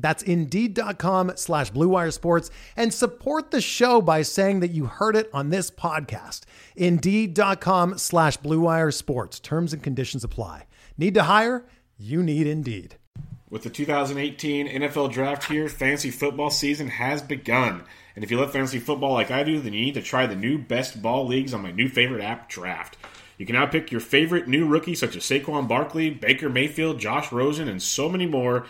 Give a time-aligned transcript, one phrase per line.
[0.00, 5.30] That's Indeed.com slash BlueWire Sports and support the show by saying that you heard it
[5.32, 6.42] on this podcast.
[6.76, 9.40] Indeed.com slash BlueWire Sports.
[9.40, 10.66] Terms and conditions apply.
[10.96, 11.64] Need to hire?
[11.98, 12.96] You need Indeed.
[13.50, 17.82] With the 2018 NFL Draft here, fantasy football season has begun.
[18.14, 20.36] And if you love fantasy football like I do, then you need to try the
[20.36, 22.96] new best ball leagues on my new favorite app, Draft.
[23.38, 27.32] You can now pick your favorite new rookies such as Saquon Barkley, Baker Mayfield, Josh
[27.32, 28.66] Rosen, and so many more.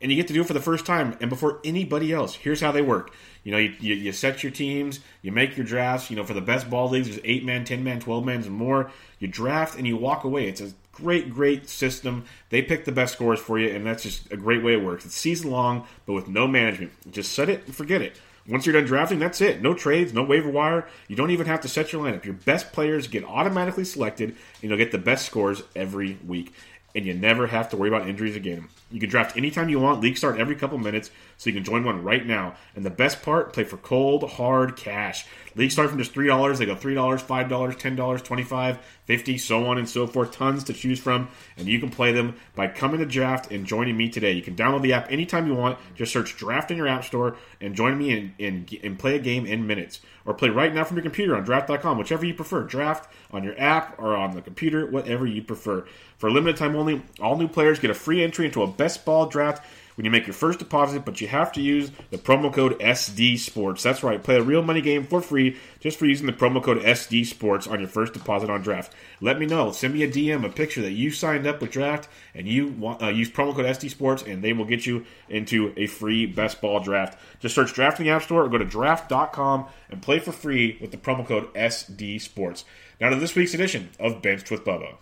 [0.00, 2.34] And you get to do it for the first time and before anybody else.
[2.34, 3.12] Here's how they work.
[3.44, 6.10] You know, you, you, you set your teams, you make your drafts.
[6.10, 8.50] You know, for the best ball leagues, there's 8 man, 10 man, 12 man, and
[8.50, 8.90] more.
[9.18, 10.48] You draft and you walk away.
[10.48, 12.24] It's a great, great system.
[12.48, 15.04] They pick the best scores for you, and that's just a great way it works.
[15.04, 16.92] It's season long, but with no management.
[17.10, 18.18] Just set it and forget it.
[18.48, 19.62] Once you're done drafting, that's it.
[19.62, 20.88] No trades, no waiver wire.
[21.08, 22.24] You don't even have to set your lineup.
[22.24, 26.52] Your best players get automatically selected, and you'll get the best scores every week.
[26.94, 28.68] And you never have to worry about injuries again.
[28.90, 30.00] You can draft anytime you want.
[30.00, 32.56] Leagues start every couple minutes, so you can join one right now.
[32.74, 35.26] And the best part, play for cold, hard cash.
[35.54, 36.58] Leagues start from just $3.
[36.58, 40.32] They go $3, $5, $10, $25, 50 so on and so forth.
[40.32, 41.28] Tons to choose from.
[41.56, 44.32] And you can play them by coming to Draft and joining me today.
[44.32, 45.78] You can download the app anytime you want.
[45.96, 49.46] Just search Draft in your app store and join me and, and play a game
[49.46, 50.00] in minutes.
[50.24, 52.62] Or play right now from your computer on draft.com, whichever you prefer.
[52.62, 55.86] Draft on your app or on the computer, whatever you prefer.
[56.20, 59.06] For a limited time only, all new players get a free entry into a best
[59.06, 59.64] ball draft
[59.94, 63.38] when you make your first deposit, but you have to use the promo code SD
[63.38, 63.82] Sports.
[63.82, 66.82] That's right, play a real money game for free just for using the promo code
[66.82, 68.92] SD Sports on your first deposit on draft.
[69.22, 69.72] Let me know.
[69.72, 73.02] Send me a DM, a picture that you signed up with draft and you want,
[73.02, 76.60] uh, use promo code SD Sports, and they will get you into a free best
[76.60, 77.18] ball draft.
[77.38, 80.76] Just search draft in the App Store or go to draft.com and play for free
[80.82, 82.66] with the promo code SD Sports.
[83.00, 84.96] Now to this week's edition of Benched with Bubba.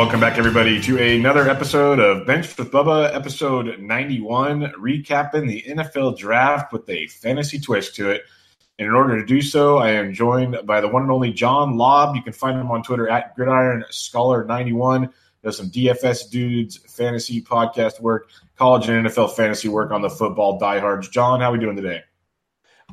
[0.00, 6.16] Welcome back, everybody, to another episode of Bench with Bubba, episode 91, recapping the NFL
[6.16, 8.22] draft with a fantasy twist to it.
[8.78, 11.76] And in order to do so, I am joined by the one and only John
[11.76, 12.16] Laub.
[12.16, 15.12] You can find him on Twitter at Gridiron Scholar91.
[15.44, 20.58] Does some DFS dudes fantasy podcast work, college and NFL fantasy work on the football
[20.58, 21.10] diehards.
[21.10, 22.00] John, how are we doing today?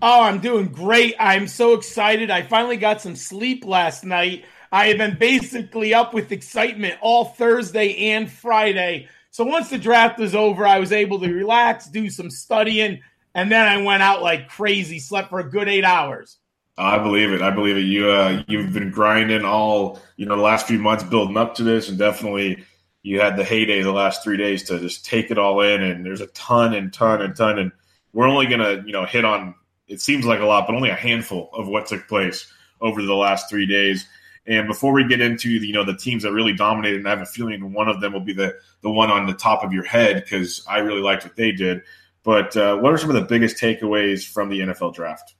[0.02, 1.16] Oh, I'm doing great.
[1.22, 2.30] I'm so excited.
[2.30, 4.44] I finally got some sleep last night.
[4.72, 9.08] I have been basically up with excitement all Thursday and Friday.
[9.32, 13.02] So once the draft was over, I was able to relax, do some studying,
[13.36, 16.38] and then I went out like crazy, slept for a good eight hours.
[16.78, 17.42] I believe it.
[17.42, 17.82] I believe it.
[17.82, 21.64] You uh, you've been grinding all you know the last few months building up to
[21.64, 22.64] this, and definitely
[23.02, 25.82] you had the heyday the last three days to just take it all in.
[25.82, 27.72] And there's a ton and ton and ton, and
[28.14, 29.56] we're only gonna you know hit on
[29.88, 32.52] it seems like a lot, but only a handful of what took place
[32.82, 34.06] over the last three days.
[34.48, 37.12] And before we get into the, you know the teams that really dominated, and I
[37.12, 39.74] have a feeling one of them will be the the one on the top of
[39.74, 41.82] your head because I really liked what they did.
[42.24, 45.36] But uh, what are some of the biggest takeaways from the NFL draft?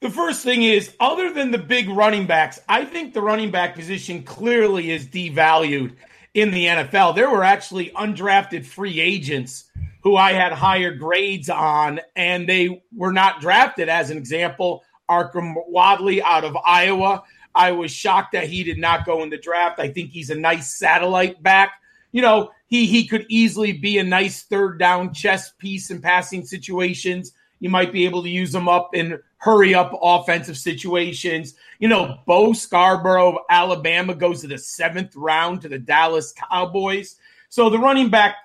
[0.00, 3.74] The first thing is, other than the big running backs, I think the running back
[3.74, 5.94] position clearly is devalued
[6.34, 7.14] in the NFL.
[7.14, 9.64] There were actually undrafted free agents
[10.02, 13.88] who I had higher grades on, and they were not drafted.
[13.88, 17.22] As an example, Akrum Wadley out of Iowa.
[17.54, 19.78] I was shocked that he did not go in the draft.
[19.78, 21.72] I think he's a nice satellite back.
[22.12, 26.44] You know, he he could easily be a nice third down chess piece in passing
[26.44, 27.32] situations.
[27.60, 31.54] You might be able to use him up in hurry up offensive situations.
[31.78, 37.16] You know, Bo Scarborough of Alabama goes to the seventh round to the Dallas Cowboys.
[37.48, 38.36] So the running back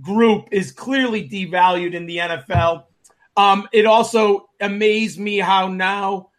[0.00, 2.84] group is clearly devalued in the NFL.
[3.36, 6.30] Um, it also amazed me how now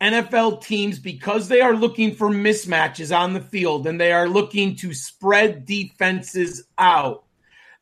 [0.00, 4.76] NFL teams, because they are looking for mismatches on the field and they are looking
[4.76, 7.24] to spread defenses out,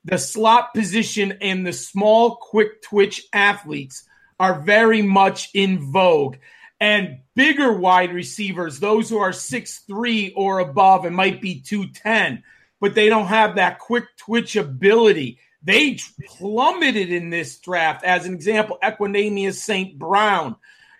[0.05, 4.05] the slot position and the small, quick twitch athletes
[4.39, 6.37] are very much in vogue.
[6.81, 12.43] And bigger wide receivers, those who are six three or above and might be 210,
[12.81, 15.39] but they don't have that quick twitch ability.
[15.63, 18.05] They plummeted in this draft.
[18.05, 19.97] As an example, Equanimeous St.
[19.97, 20.57] Brown.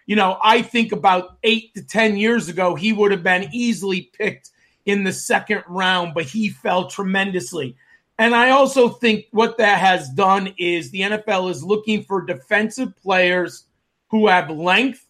[0.07, 4.11] You know, I think about eight to 10 years ago, he would have been easily
[4.13, 4.51] picked
[4.85, 7.77] in the second round, but he fell tremendously.
[8.19, 12.95] And I also think what that has done is the NFL is looking for defensive
[12.97, 13.65] players
[14.11, 15.07] who have length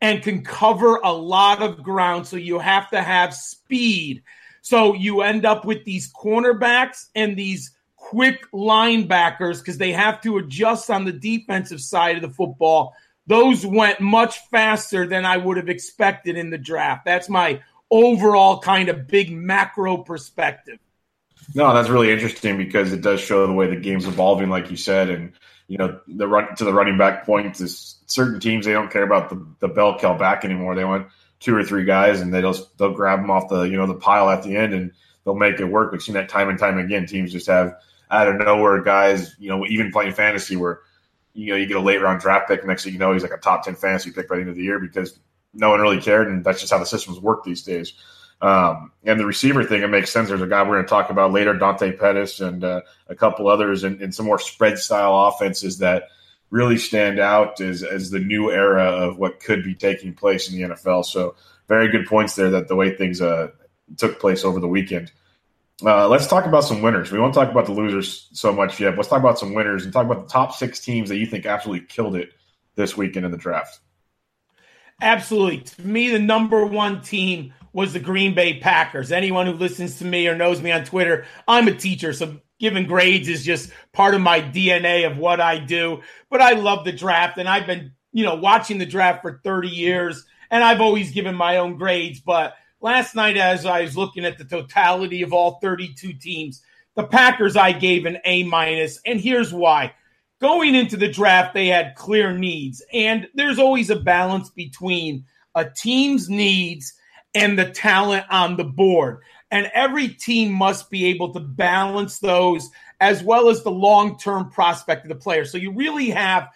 [0.00, 2.26] and can cover a lot of ground.
[2.26, 4.22] So you have to have speed.
[4.62, 10.38] So you end up with these cornerbacks and these quick linebackers because they have to
[10.38, 12.94] adjust on the defensive side of the football.
[13.26, 17.04] Those went much faster than I would have expected in the draft.
[17.04, 20.78] That's my overall kind of big macro perspective.
[21.54, 24.76] No, that's really interesting because it does show the way the game's evolving, like you
[24.76, 25.32] said, and
[25.68, 27.60] you know the run to the running back point.
[27.60, 30.74] Is certain teams they don't care about the, the bell cow back anymore.
[30.74, 31.08] They want
[31.40, 33.94] two or three guys, and they just they'll grab them off the you know the
[33.94, 34.92] pile at the end, and
[35.24, 35.92] they'll make it work.
[35.92, 37.06] We've seen that time and time again.
[37.06, 37.74] Teams just have
[38.10, 40.80] out of nowhere guys, you know, even playing fantasy where
[41.34, 43.32] you know you get a late round draft pick, next thing you know he's like
[43.32, 45.18] a top ten fantasy pick by the end of the year because
[45.52, 47.92] no one really cared, and that's just how the systems work these days.
[48.40, 50.28] Um, and the receiver thing, it makes sense.
[50.28, 53.48] There's a guy we're going to talk about later, Dante Pettis, and uh, a couple
[53.48, 56.08] others, and, and, some more spread style offenses that
[56.50, 60.56] really stand out as, as the new era of what could be taking place in
[60.56, 61.04] the NFL.
[61.06, 61.36] So,
[61.68, 63.48] very good points there that the way things uh,
[63.96, 65.10] took place over the weekend.
[65.82, 67.10] Uh, let's talk about some winners.
[67.10, 68.96] We won't talk about the losers so much yet.
[68.96, 71.46] Let's talk about some winners and talk about the top six teams that you think
[71.46, 72.30] absolutely killed it
[72.76, 73.80] this weekend in the draft.
[75.02, 75.62] Absolutely.
[75.62, 79.10] To me, the number one team was the Green Bay Packers.
[79.10, 82.86] Anyone who listens to me or knows me on Twitter, I'm a teacher, so giving
[82.86, 86.02] grades is just part of my DNA of what I do.
[86.30, 89.68] But I love the draft, and I've been, you know, watching the draft for 30
[89.68, 92.20] years, and I've always given my own grades.
[92.20, 92.54] But
[92.84, 96.60] last night, as I was looking at the totality of all 32 teams,
[96.94, 99.94] the Packers I gave an A minus, and here's why.
[100.38, 105.64] Going into the draft, they had clear needs, and there's always a balance between a
[105.64, 106.92] team's needs
[107.34, 109.20] and the talent on the board.
[109.50, 112.68] And every team must be able to balance those
[113.00, 115.46] as well as the long term prospect of the player.
[115.46, 116.50] So you really have,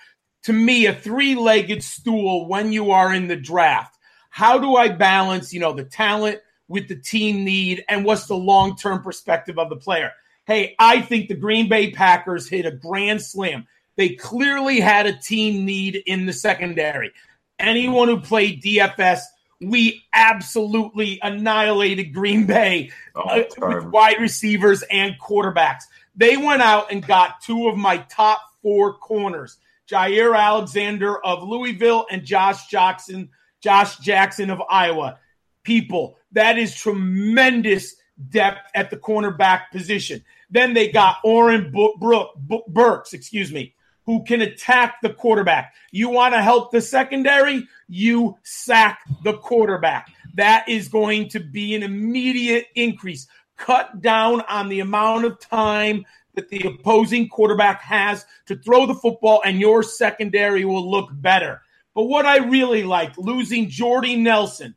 [0.45, 3.98] to me, a three legged stool when you are in the draft.
[4.39, 6.39] How do I balance, you know, the talent
[6.69, 10.13] with the team need and what's the long term perspective of the player?
[10.47, 13.67] Hey, I think the Green Bay Packers hit a grand slam.
[13.97, 17.11] They clearly had a team need in the secondary.
[17.59, 19.23] Anyone who played DFS
[19.61, 25.83] we absolutely annihilated Green Bay oh, uh, with wide receivers and quarterbacks.
[26.15, 29.57] They went out and got two of my top four corners,
[29.91, 35.19] Jaire Alexander of Louisville and Josh Jackson, Josh Jackson of Iowa.
[35.63, 37.97] People, that is tremendous
[38.31, 40.25] depth at the cornerback position.
[40.51, 42.35] Then they got Oren Brook,
[42.69, 43.75] Burks, excuse me,
[44.07, 45.75] who can attack the quarterback.
[45.91, 47.67] You want to help the secondary?
[47.89, 50.11] You sack the quarterback.
[50.35, 53.27] That is going to be an immediate increase.
[53.57, 58.95] Cut down on the amount of time that the opposing quarterback has to throw the
[58.95, 61.61] football, and your secondary will look better.
[61.95, 64.77] But what I really like, losing Jordy Nelson,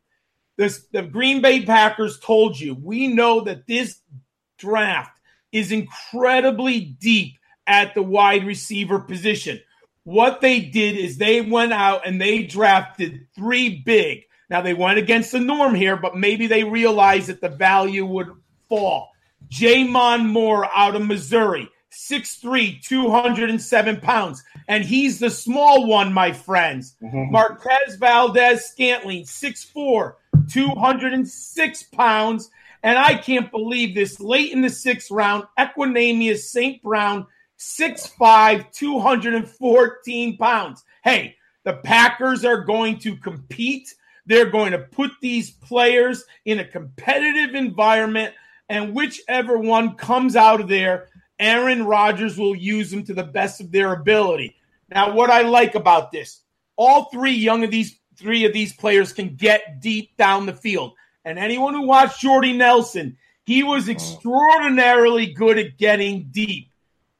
[0.57, 3.99] this, the Green Bay Packers told you, we know that this
[4.57, 5.19] draft
[5.51, 7.37] is incredibly deep
[7.67, 9.59] at the wide receiver position.
[10.03, 14.23] What they did is they went out and they drafted three big.
[14.49, 18.29] Now they went against the norm here, but maybe they realized that the value would
[18.67, 19.11] fall.
[19.49, 24.43] J'Mon Moore out of Missouri, 6'3, 207 pounds.
[24.67, 26.95] And he's the small one, my friends.
[27.01, 27.31] Mm-hmm.
[27.31, 30.13] Marquez Valdes Scantling, 6'4,
[30.49, 32.49] 206 pounds.
[32.83, 36.81] And I can't believe this late in the sixth round, Equanimeous St.
[36.81, 37.27] Brown
[37.59, 40.83] 6'5, 214 pounds.
[41.03, 43.93] Hey, the Packers are going to compete.
[44.25, 48.33] They're going to put these players in a competitive environment,
[48.67, 51.09] and whichever one comes out of there,
[51.41, 54.55] Aaron Rodgers will use them to the best of their ability.
[54.89, 56.41] Now, what I like about this,
[56.77, 60.93] all three young of these three of these players can get deep down the field.
[61.25, 63.91] And anyone who watched Jordy Nelson, he was oh.
[63.91, 66.69] extraordinarily good at getting deep.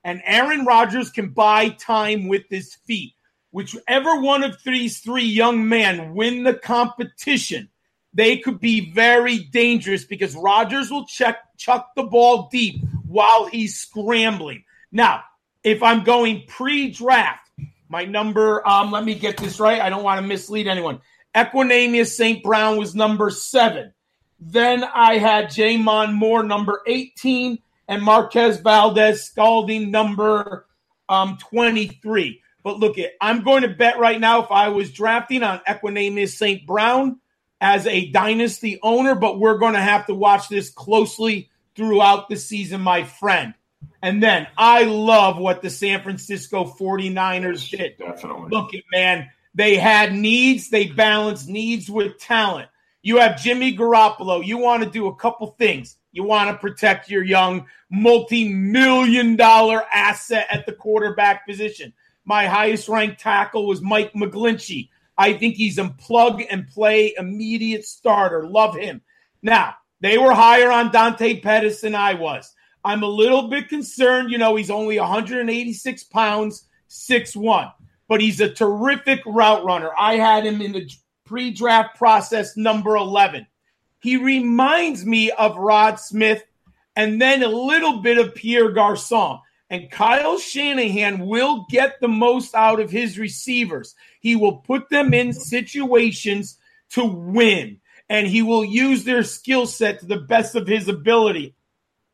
[0.04, 3.14] And Aaron Rodgers can buy time with his feet.
[3.52, 7.70] Whichever one of these three young men win the competition,
[8.14, 13.78] they could be very dangerous because Rodgers will check chuck the ball deep while he's
[13.78, 14.64] scrambling.
[14.92, 15.24] Now,
[15.64, 17.50] if I'm going pre-draft,
[17.90, 19.82] my number, um, let me get this right.
[19.82, 21.02] I don't want to mislead anyone.
[21.36, 22.42] Equanimeous St.
[22.42, 23.94] Brown was number seven.
[24.40, 30.66] Then I had J'Mon Moore, number 18, and Marquez Valdes Scantling, number
[31.10, 32.42] um, 23.
[32.64, 36.36] But look, it, I'm going to bet right now if I was drafting on Equanimeous
[36.36, 36.66] St.
[36.66, 37.20] Brown
[37.60, 42.36] as a dynasty owner, but we're going to have to watch this closely throughout the
[42.36, 43.54] season, my friend.
[44.02, 47.98] And then I love what the San Francisco 49ers did.
[47.98, 48.50] Definitely.
[48.50, 52.70] Look at man, they had needs, they balanced needs with talent.
[53.04, 54.46] You have Jimmy Garoppolo.
[54.46, 55.98] You want to do a couple things.
[56.12, 61.94] You want to protect your young multi-million dollar asset at the quarterback position.
[62.26, 64.90] My highest ranked tackle was Mike McGlinchey.
[65.18, 68.48] I think he's a plug and play immediate starter.
[68.48, 69.02] Love him.
[69.42, 72.54] Now, they were higher on Dante Pettis than I was.
[72.84, 74.32] I'm a little bit concerned.
[74.32, 77.72] You know, he's only 186 pounds, 6'1,
[78.08, 79.92] but he's a terrific route runner.
[79.98, 80.90] I had him in the
[81.26, 83.48] pre draft process, number 11.
[84.00, 86.44] He reminds me of Rod Smith
[86.96, 89.40] and then a little bit of Pierre Garcon.
[89.70, 93.96] And Kyle Shanahan will get the most out of his receivers.
[94.20, 96.58] He will put them in situations
[96.90, 97.80] to win,
[98.12, 101.56] and he will use their skill set to the best of his ability.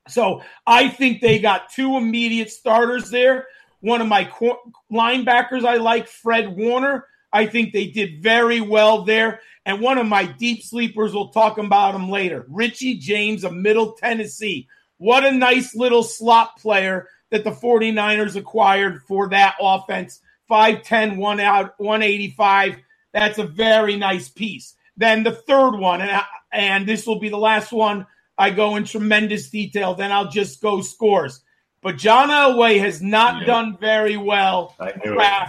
[0.07, 3.47] So I think they got two immediate starters there.
[3.79, 4.61] One of my co-
[4.91, 7.07] linebackers I like, Fred Warner.
[7.33, 9.39] I think they did very well there.
[9.65, 12.45] And one of my deep sleepers, we'll talk about him later.
[12.47, 14.67] Richie James of Middle Tennessee.
[14.99, 20.21] What a nice little slot player that the 49ers acquired for that offense.
[20.47, 22.77] 5'10, one out, 185.
[23.13, 24.75] That's a very nice piece.
[24.97, 28.05] Then the third one, and, I, and this will be the last one
[28.37, 29.93] I go in tremendous detail.
[29.93, 31.41] Then I'll just go scores.
[31.81, 34.75] But John Elway has not done very well.
[34.79, 35.47] I,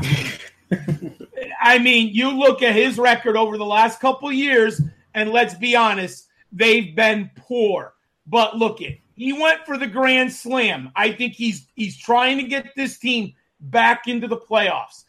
[1.61, 4.81] I mean, you look at his record over the last couple years,
[5.15, 7.95] and let's be honest, they've been poor.
[8.27, 10.93] But look it, he went for the grand slam.
[10.95, 15.05] I think he's he's trying to get this team back into the playoffs.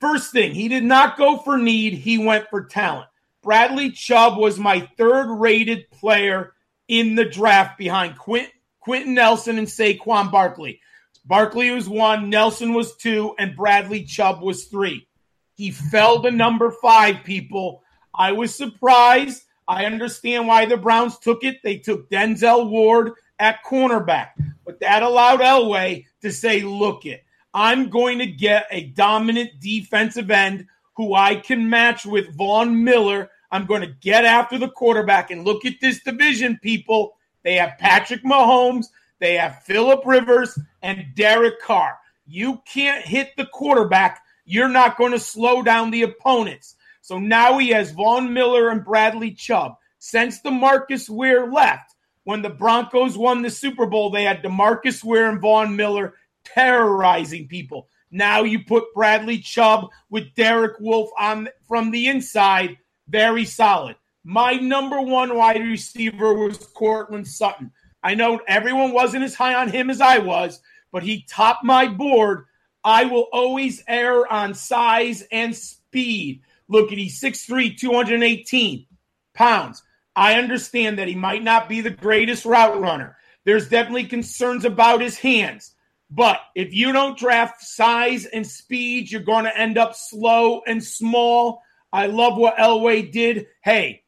[0.00, 3.08] First thing, he did not go for need, he went for talent.
[3.44, 6.54] Bradley Chubb was my third rated player
[6.88, 8.48] in the draft behind Quint,
[8.80, 10.80] Quenton Nelson and Saquon Barkley.
[11.26, 15.06] Barkley was one, Nelson was two, and Bradley Chubb was three.
[15.54, 17.82] He fell to number five, people.
[18.14, 19.42] I was surprised.
[19.68, 21.58] I understand why the Browns took it.
[21.62, 24.30] They took Denzel Ward at cornerback,
[24.64, 30.30] but that allowed Elway to say, look it, I'm going to get a dominant defensive
[30.30, 35.30] end who I can match with Von Miller I'm going to get after the quarterback
[35.30, 37.14] and look at this division, people.
[37.44, 38.86] They have Patrick Mahomes,
[39.20, 41.96] they have Philip Rivers, and Derek Carr.
[42.26, 44.24] You can't hit the quarterback.
[44.44, 46.74] You're not going to slow down the opponents.
[47.00, 49.76] So now he has Von Miller and Bradley Chubb.
[50.00, 51.94] Since DeMarcus Ware left,
[52.24, 57.46] when the Broncos won the Super Bowl, they had DeMarcus Ware and Von Miller terrorizing
[57.46, 57.86] people.
[58.10, 63.96] Now you put Bradley Chubb with Derek Wolfe on from the inside very solid.
[64.24, 67.70] My number one wide receiver was Courtland Sutton.
[68.02, 70.60] I know everyone wasn't as high on him as I was,
[70.92, 72.44] but he topped my board.
[72.82, 76.42] I will always err on size and speed.
[76.68, 78.86] Look at he's 6'3, 218
[79.34, 79.82] pounds.
[80.16, 83.16] I understand that he might not be the greatest route runner.
[83.44, 85.74] There's definitely concerns about his hands.
[86.10, 90.82] But if you don't draft size and speed, you're going to end up slow and
[90.82, 91.62] small
[91.94, 93.46] I love what Elway did.
[93.62, 94.02] Hey,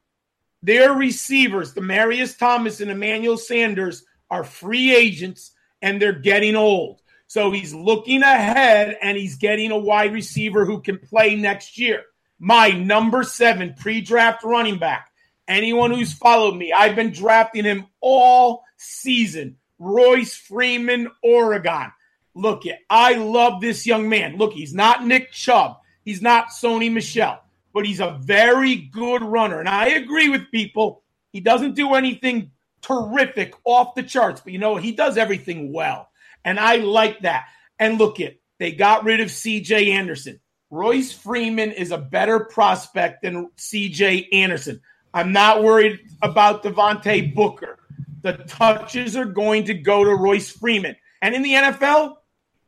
[0.61, 7.01] their receivers, the Marius Thomas and Emmanuel Sanders, are free agents and they're getting old.
[7.29, 12.03] So he's looking ahead and he's getting a wide receiver who can play next year.
[12.41, 15.13] My number seven pre draft running back.
[15.47, 19.59] Anyone who's followed me, I've been drafting him all season.
[19.79, 21.93] Royce Freeman, Oregon.
[22.35, 24.39] Look, I love this young man.
[24.39, 25.77] Look, he's not Nick Chubb.
[26.05, 27.41] He's not Sony Michel,
[27.77, 29.61] but he's a very good runner.
[29.61, 31.03] And I agree with people.
[31.31, 36.09] He doesn't do anything terrific off the charts, but you know, he does everything well.
[36.43, 37.49] And I like that.
[37.79, 40.41] And look it, they got rid of CJ Anderson.
[40.71, 44.81] Royce Freeman is a better prospect than CJ Anderson.
[45.13, 47.79] I'm not worried about Devontae Booker.
[48.23, 50.97] The touches are going to go to Royce Freeman.
[51.21, 52.15] And in the NFL,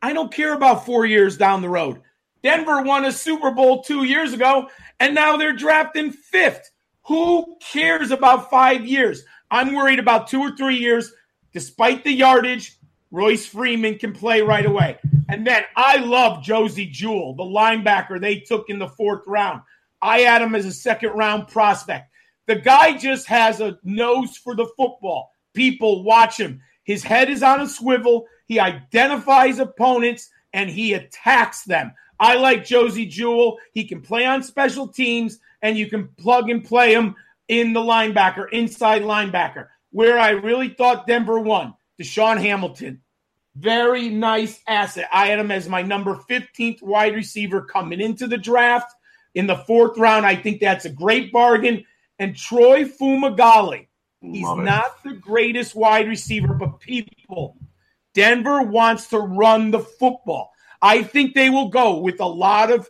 [0.02, 2.02] I don't care about four years down the road.
[2.42, 4.68] Denver won a Super Bowl two years ago,
[5.00, 6.70] and now they're drafting fifth.
[7.06, 9.24] Who cares about five years?
[9.50, 11.12] I'm worried about two or three years.
[11.52, 12.76] Despite the yardage,
[13.10, 14.98] Royce Freeman can play right away.
[15.28, 19.62] And then I love Josey Jewell, the linebacker they took in the fourth round.
[20.00, 22.10] I had him as a second round prospect.
[22.46, 25.30] The guy just has a nose for the football.
[25.54, 26.60] People watch him.
[26.84, 28.26] His head is on a swivel.
[28.46, 31.92] He identifies opponents and he attacks them.
[32.20, 33.58] I like Josey Jewell.
[33.72, 37.14] He can play on special teams and you can plug and play him
[37.48, 39.68] in the linebacker, inside linebacker.
[39.90, 43.00] Where I really thought Denver won, DaeSean Hamilton.
[43.56, 45.08] Very nice asset.
[45.12, 48.92] I had him as my number 15th wide receiver coming into the draft.
[49.34, 51.84] In the fourth round, I think that's a great bargain.
[52.18, 53.86] And Troy Fumagalli,
[54.20, 57.56] he's not the greatest wide receiver, but people,
[58.14, 60.52] Denver wants to run the football.
[60.80, 62.88] I think they will go with a lot of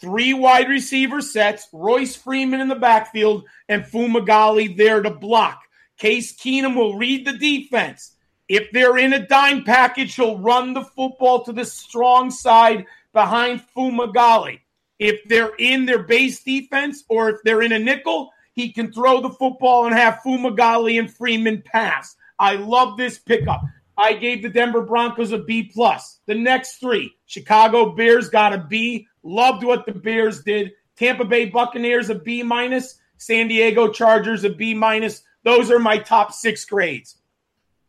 [0.00, 5.62] three wide receiver sets, Royce Freeman in the backfield, and Fumagalli there to block.
[5.98, 8.12] Case Keenum will read the defense.
[8.48, 13.62] If they're in a dime package, he'll run the football to the strong side behind
[13.74, 14.60] Fumagalli.
[14.98, 19.20] If they're in their base defense or if they're in a nickel, he can throw
[19.20, 22.16] the football and have Fumagalli and Freeman pass.
[22.38, 23.62] I love this pickup.
[23.96, 26.20] I gave the Denver Broncos a B plus.
[26.26, 29.06] The next three, Chicago Bears got a B.
[29.22, 30.72] Loved what the Bears did.
[30.96, 32.98] Tampa Bay Buccaneers a B minus.
[33.18, 35.22] San Diego Chargers a B minus.
[35.42, 37.16] Those are my top six grades.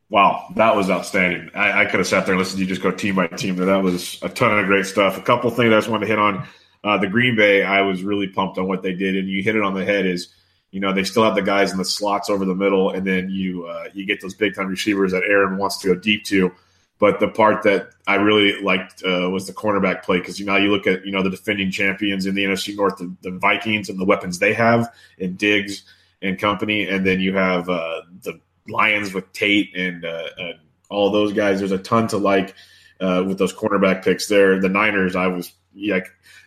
[0.10, 1.52] Wow, that was outstanding.
[1.54, 3.58] I, I, could have sat there and listened to you just go team by team.
[3.58, 5.18] That was a ton of great stuff.
[5.18, 6.48] A couple things I just wanted to hit on.
[6.82, 9.58] Uh, the Green Bay, I was really pumped on what they did, and you hit
[9.58, 10.06] it on the head.
[10.06, 10.30] Is
[10.72, 13.30] you know they still have the guys in the slots over the middle, and then
[13.30, 16.52] you uh, you get those big time receivers that Aaron wants to go deep to.
[17.00, 20.56] But the part that I really liked uh, was the cornerback play because you know
[20.56, 23.90] you look at you know the defending champions in the NFC North, the, the Vikings,
[23.90, 25.84] and the weapons they have in Diggs
[26.22, 30.56] and company, and then you have uh, the Lions with Tate and, uh, and
[30.90, 31.60] all those guys.
[31.60, 32.56] There's a ton to like
[33.00, 34.60] uh, with those cornerback picks there.
[34.60, 36.00] The Niners, I was yeah,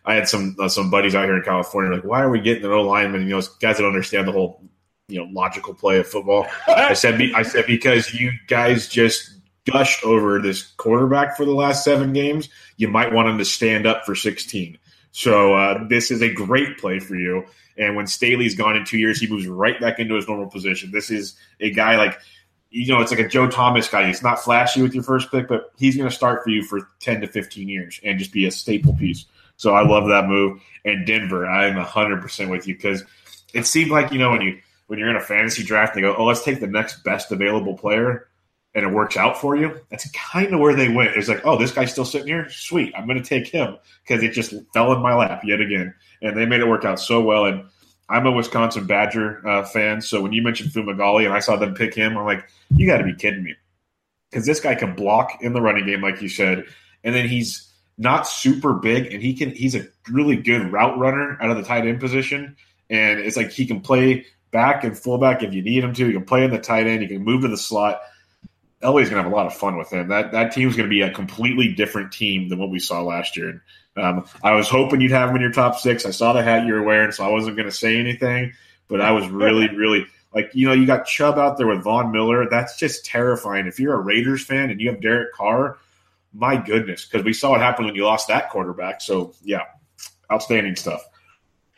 [0.04, 2.64] I had some uh, some buddies out here in California like, why are we getting
[2.64, 3.22] an O lineman?
[3.22, 4.62] You know, guys that understand the whole
[5.08, 6.46] you know logical play of football.
[6.66, 9.30] I said I said because you guys just
[9.70, 13.86] gushed over this quarterback for the last seven games, you might want him to stand
[13.86, 14.78] up for 16.
[15.12, 17.44] So uh, this is a great play for you.
[17.76, 20.90] And when Staley's gone in two years, he moves right back into his normal position.
[20.92, 22.18] This is a guy like,
[22.70, 24.06] you know, it's like a Joe Thomas guy.
[24.06, 26.88] He's not flashy with your first pick, but he's going to start for you for
[27.00, 29.26] 10 to 15 years and just be a staple piece.
[29.56, 30.60] So I love that move.
[30.84, 33.04] And Denver, I'm 100% with you because
[33.52, 36.16] it seemed like, you know, when you when you're in a fantasy draft, they go,
[36.16, 38.28] oh, let's take the next best available player
[38.74, 41.16] and it works out for you, that's kind of where they went.
[41.16, 42.48] It's like, oh, this guy's still sitting here.
[42.50, 45.94] Sweet, I'm going to take him because it just fell in my lap yet again,
[46.22, 47.46] and they made it work out so well.
[47.46, 47.64] And
[48.10, 51.74] I'm a Wisconsin Badger uh, fan, so when you mentioned Fumagalli and I saw them
[51.74, 52.44] pick him, I'm like,
[52.74, 53.54] you got to be kidding me,
[54.30, 56.64] because this guy can block in the running game, like you said,
[57.04, 61.38] and then he's not super big, and he can he's a really good route runner
[61.40, 62.56] out of the tight end position,
[62.88, 66.06] and it's like he can play back and fullback if you need him to.
[66.06, 67.02] He can play in the tight end.
[67.02, 68.00] He can move to the slot
[69.10, 70.08] going to have a lot of fun with him.
[70.08, 73.62] That that team's to be a completely different team than what we saw last year.
[73.96, 76.06] Um, I was hoping you'd have him in your top six.
[76.06, 78.52] I saw the hat you were wearing, so I wasn't going to say anything.
[78.88, 82.12] But I was really, really like you know you got Chubb out there with Von
[82.12, 82.48] Miller.
[82.48, 83.66] That's just terrifying.
[83.66, 85.78] If you're a Raiders fan and you have Derek Carr,
[86.32, 89.00] my goodness, because we saw what happened when you lost that quarterback.
[89.00, 89.64] So yeah,
[90.30, 91.04] outstanding stuff.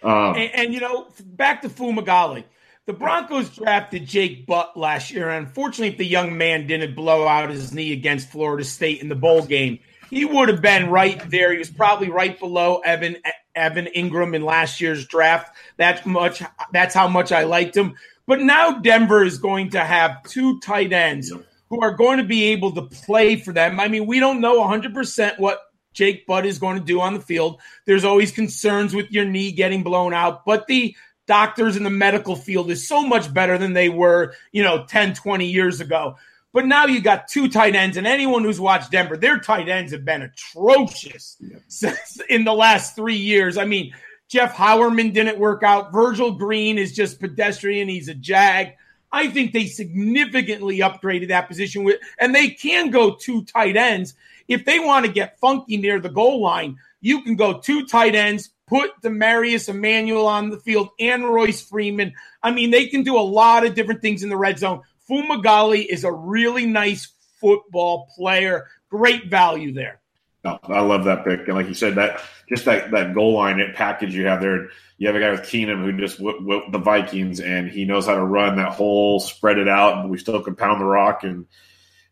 [0.02, 2.44] Um, and, and, you know, back to Fumagalli.
[2.86, 7.28] The Broncos drafted Jake Butt last year, and unfortunately, if the young man didn't blow
[7.28, 9.78] out his knee against Florida State in the bowl game,
[10.12, 11.52] he would have been right there.
[11.52, 13.16] He was probably right below Evan
[13.54, 15.56] Evan Engram in last year's draft.
[15.78, 16.42] That's much.
[16.70, 17.94] That's how much I liked him.
[18.26, 21.32] But now Denver is going to have two tight ends
[21.70, 23.80] who are going to be able to play for them.
[23.80, 25.60] I mean, we don't know 100% what
[25.94, 27.58] Jake Butt is going to do on the field.
[27.86, 30.94] There's always concerns with your knee getting blown out, but the
[31.26, 35.14] doctors in the medical field is so much better than they were, you know, 10,
[35.14, 36.16] 20 years ago.
[36.52, 39.92] But now you got two tight ends, and anyone who's watched Denver, their tight ends
[39.92, 41.94] have been atrocious yeah.
[42.28, 43.56] in the last three years.
[43.56, 43.94] I mean,
[44.28, 45.92] Jeff Heuerman didn't work out.
[45.92, 47.88] Virgil Green is just pedestrian.
[47.88, 48.74] He's a jag.
[49.12, 54.14] I think they significantly upgraded that position with, and they can go two tight ends
[54.48, 56.76] if they want to get funky near the goal line.
[57.00, 62.14] You can go two tight ends, put Demaryius Emmanuel on the field and Royce Freeman.
[62.42, 64.82] I mean, they can do a lot of different things in the red zone.
[65.12, 68.66] Fumagalli is a really nice football player.
[68.88, 70.00] Great value there.
[70.44, 73.60] No, I love that pick, and like you said, that just that that goal line
[73.60, 74.70] it package you have there.
[74.98, 78.06] You have a guy with Keenum who just whipped, whipped the Vikings, and he knows
[78.06, 81.22] how to run that whole spread it out, but we still can pound the rock.
[81.22, 81.46] And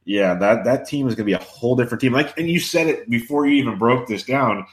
[0.04, 2.12] yeah, that that team is going to be a whole different team.
[2.12, 4.64] Like, and you said it before you even broke this down.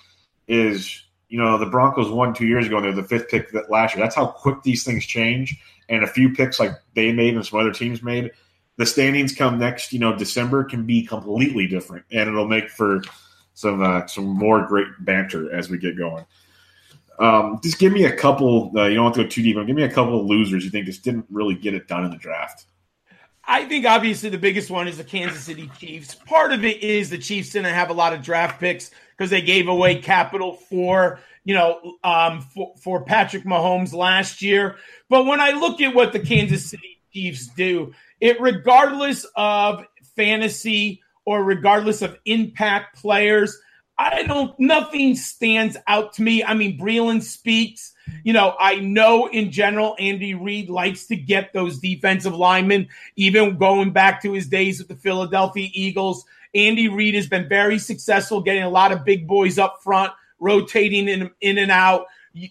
[0.48, 3.72] Is you know the Broncos won two years ago, and they're the fifth pick that
[3.72, 4.06] last year.
[4.06, 5.60] That's how quick these things change.
[5.90, 8.32] And a few picks like they made and some other teams made,
[8.78, 9.94] the standings come next.
[9.94, 13.02] You know, December can be completely different, and it'll make for
[13.54, 16.26] some uh, some more great banter as we get going.
[17.20, 18.72] Um, just give me a couple.
[18.76, 20.64] Uh, you don't have to go too deep, but give me a couple of losers
[20.64, 22.66] you think just didn't really get it done in the draft.
[23.50, 26.14] I think obviously the biggest one is the Kansas City Chiefs.
[26.14, 29.42] Part of it is the Chiefs didn't have a lot of draft picks because they
[29.42, 34.76] gave away capital for you know um, for, for Patrick Mahomes last year.
[35.10, 41.02] But when I look at what the Kansas City Chiefs do, it regardless of fantasy
[41.24, 43.58] or regardless of impact players.
[44.00, 46.44] I don't, nothing stands out to me.
[46.44, 47.94] I mean, Breeland Speaks.
[48.24, 53.58] You know, I know in general, Andy Reid likes to get those defensive linemen, even
[53.58, 56.24] going back to his days with the Philadelphia Eagles.
[56.54, 61.08] Andy Reid has been very successful getting a lot of big boys up front, rotating
[61.08, 62.06] in, in and out,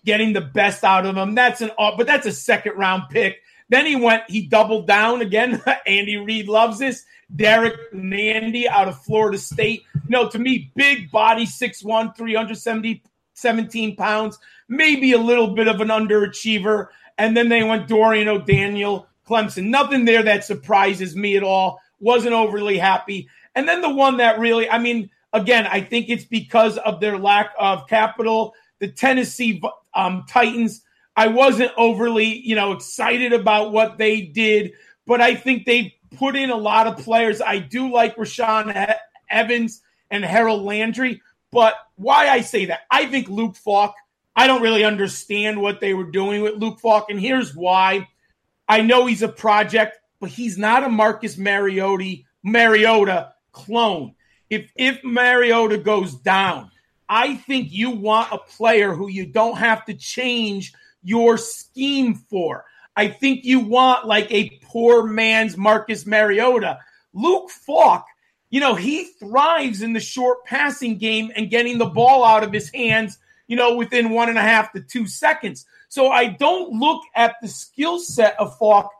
[0.04, 1.34] getting the best out of them.
[1.34, 3.40] That's an, but that's a second round pick.
[3.68, 5.62] Then he went, he doubled down again.
[5.86, 7.04] Andy Reid loves this.
[7.34, 9.84] Derrick Nnadi out of Florida State.
[9.94, 13.02] You know, to me, big body, 6'1, 370,
[13.34, 16.88] 17 pounds, maybe a little bit of an underachiever.
[17.18, 19.68] And then they went Dorian O'Daniel, Clemson.
[19.68, 21.80] Nothing there that surprises me at all.
[21.98, 23.28] Wasn't overly happy.
[23.54, 27.18] And then the one that really, I mean, again, I think it's because of their
[27.18, 28.54] lack of capital.
[28.78, 29.62] The Tennessee
[29.94, 30.82] um, Titans,
[31.16, 34.72] I wasn't overly, you know, excited about what they did,
[35.06, 37.40] but I think they put in a lot of players.
[37.40, 38.94] I do like Rashaan
[39.30, 43.94] Evans and Harold Landry, but why I say that, I think Luke Falk,
[44.34, 48.08] I don't really understand what they were doing with Luke Falk, and here's why.
[48.68, 54.15] I know he's a project, but he's not a Marcus Mariota Mariota clone.
[54.50, 56.70] If if Mariota goes down,
[57.08, 62.64] I think you want a player who you don't have to change your scheme for.
[62.96, 66.78] I think you want like a poor man's Marcus Mariota.
[67.12, 68.06] Luke Falk,
[68.50, 72.52] you know, he thrives in the short passing game and getting the ball out of
[72.52, 75.66] his hands, you know, within one and a half to two seconds.
[75.88, 78.90] So I don't look at the skill set of Falk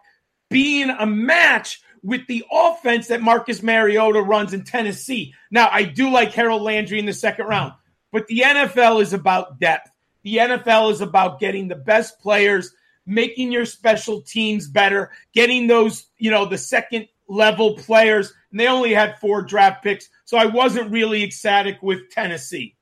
[0.50, 5.34] being a match with the offense that Marcus Mariota runs in Tennessee.
[5.50, 7.72] Now, I do like Harold Landry in the second round,
[8.12, 9.90] but the NFL is about depth.
[10.22, 12.72] The NFL is about getting the best players
[13.06, 18.32] making your special teams better, getting those, you know, the second level players.
[18.52, 20.08] And they only had four draft picks.
[20.24, 22.76] So I wasn't really ecstatic with Tennessee.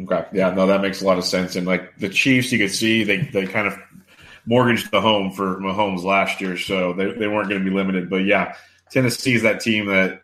[0.00, 0.24] Okay.
[0.32, 1.54] Yeah, no, that makes a lot of sense.
[1.54, 3.78] And like the Chiefs, you could see they, they kind of
[4.46, 6.56] mortgaged the home for Mahomes last year.
[6.56, 8.10] So they, they weren't going to be limited.
[8.10, 8.56] But yeah,
[8.90, 10.22] Tennessee is that team that,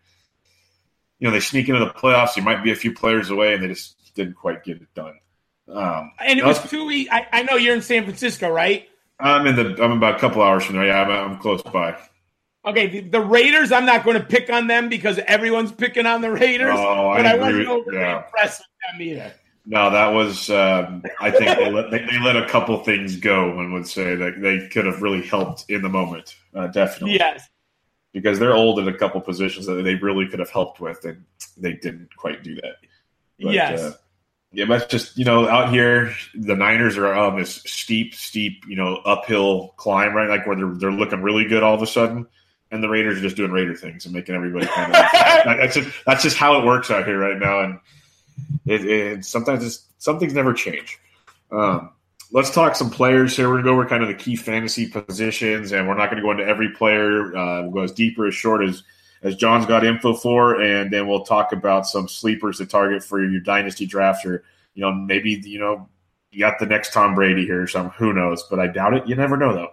[1.19, 2.37] you know, they sneak into the playoffs.
[2.37, 5.15] You might be a few players away and they just didn't quite get it done.
[5.73, 6.89] Um, and it was too.
[7.11, 8.89] I, I know you're in San Francisco, right?
[9.21, 9.83] I'm in the.
[9.83, 10.87] I'm about a couple hours from there.
[10.87, 11.97] Yeah, I'm, I'm close by.
[12.65, 13.73] Okay, the, the, Raiders.
[13.73, 16.75] I'm not going to pick on them because everyone's picking on the Raiders.
[16.77, 18.25] Oh, but I, I wasn't overly yeah.
[18.25, 19.33] impressed with them either.
[19.71, 20.49] No, that was.
[20.49, 23.55] Um, I think they, let, they, they, let a couple things go.
[23.55, 26.37] One would say that they could have really helped in the moment.
[26.55, 27.19] Uh, definitely.
[27.19, 27.47] Yes.
[28.15, 31.23] Because they're old in a couple positions that they really could have helped with, and
[31.59, 32.77] they didn't quite do that.
[33.39, 33.81] But, yes.
[33.81, 33.93] Uh,
[34.53, 38.77] yeah, that's just you know out here the Niners are on this steep, steep you
[38.77, 42.27] know uphill climb right, like where they're they're looking really good all of a sudden,
[42.71, 46.05] and the Raiders are just doing Raider things and making everybody kind of that's just
[46.07, 47.79] that's just how it works out here right now, and
[48.71, 50.99] it, it sometimes it's, some things never change.
[51.51, 51.91] Um,
[52.33, 53.49] let's talk some players here.
[53.49, 56.31] We're gonna go over kind of the key fantasy positions, and we're not gonna go
[56.31, 57.37] into every player.
[57.37, 58.83] Uh, we'll go as deep or as short as
[59.23, 63.25] as John's got info for, and then we'll talk about some sleepers to target for
[63.25, 65.89] your dynasty draft, or you know maybe you know
[66.31, 67.93] you got the next Tom Brady here or something.
[67.99, 68.45] Who knows?
[68.49, 69.07] But I doubt it.
[69.07, 69.71] You never know though.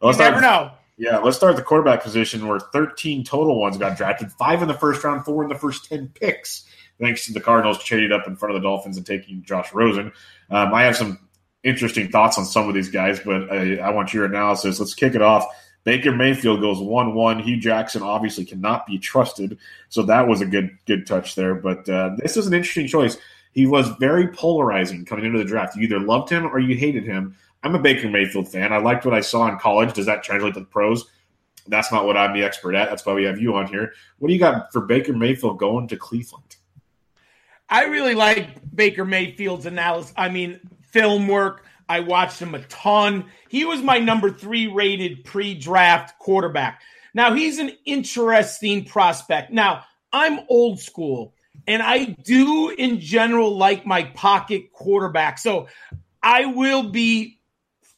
[0.00, 0.72] Let's you never talk, know.
[0.96, 4.68] Yeah, let's start at the quarterback position where 13 total ones got drafted, five in
[4.68, 6.64] the first round, four in the first 10 picks,
[7.00, 10.12] thanks to the Cardinals trading up in front of the Dolphins and taking Josh Rosen.
[10.50, 11.18] Um, I have some
[11.64, 14.78] interesting thoughts on some of these guys, but I, I want your analysis.
[14.78, 15.46] Let's kick it off.
[15.84, 17.38] Baker Mayfield goes one one.
[17.38, 19.58] Hue Jackson obviously cannot be trusted,
[19.88, 21.54] so that was a good good touch there.
[21.54, 23.16] But uh, this is an interesting choice.
[23.52, 25.76] He was very polarizing coming into the draft.
[25.76, 27.34] You either loved him or you hated him.
[27.62, 28.72] I'm a Baker Mayfield fan.
[28.72, 29.94] I liked what I saw in college.
[29.94, 31.06] Does that translate to the pros?
[31.66, 32.88] That's not what I'm the expert at.
[32.90, 33.94] That's why we have you on here.
[34.18, 36.57] What do you got for Baker Mayfield going to Cleveland?
[37.68, 40.12] I really like Baker Mayfield's analysis.
[40.16, 41.64] I mean, film work.
[41.88, 43.26] I watched him a ton.
[43.48, 46.82] He was my number three rated pre draft quarterback.
[47.14, 49.52] Now, he's an interesting prospect.
[49.52, 51.34] Now, I'm old school,
[51.66, 55.38] and I do in general like my pocket quarterback.
[55.38, 55.68] So
[56.22, 57.38] I will be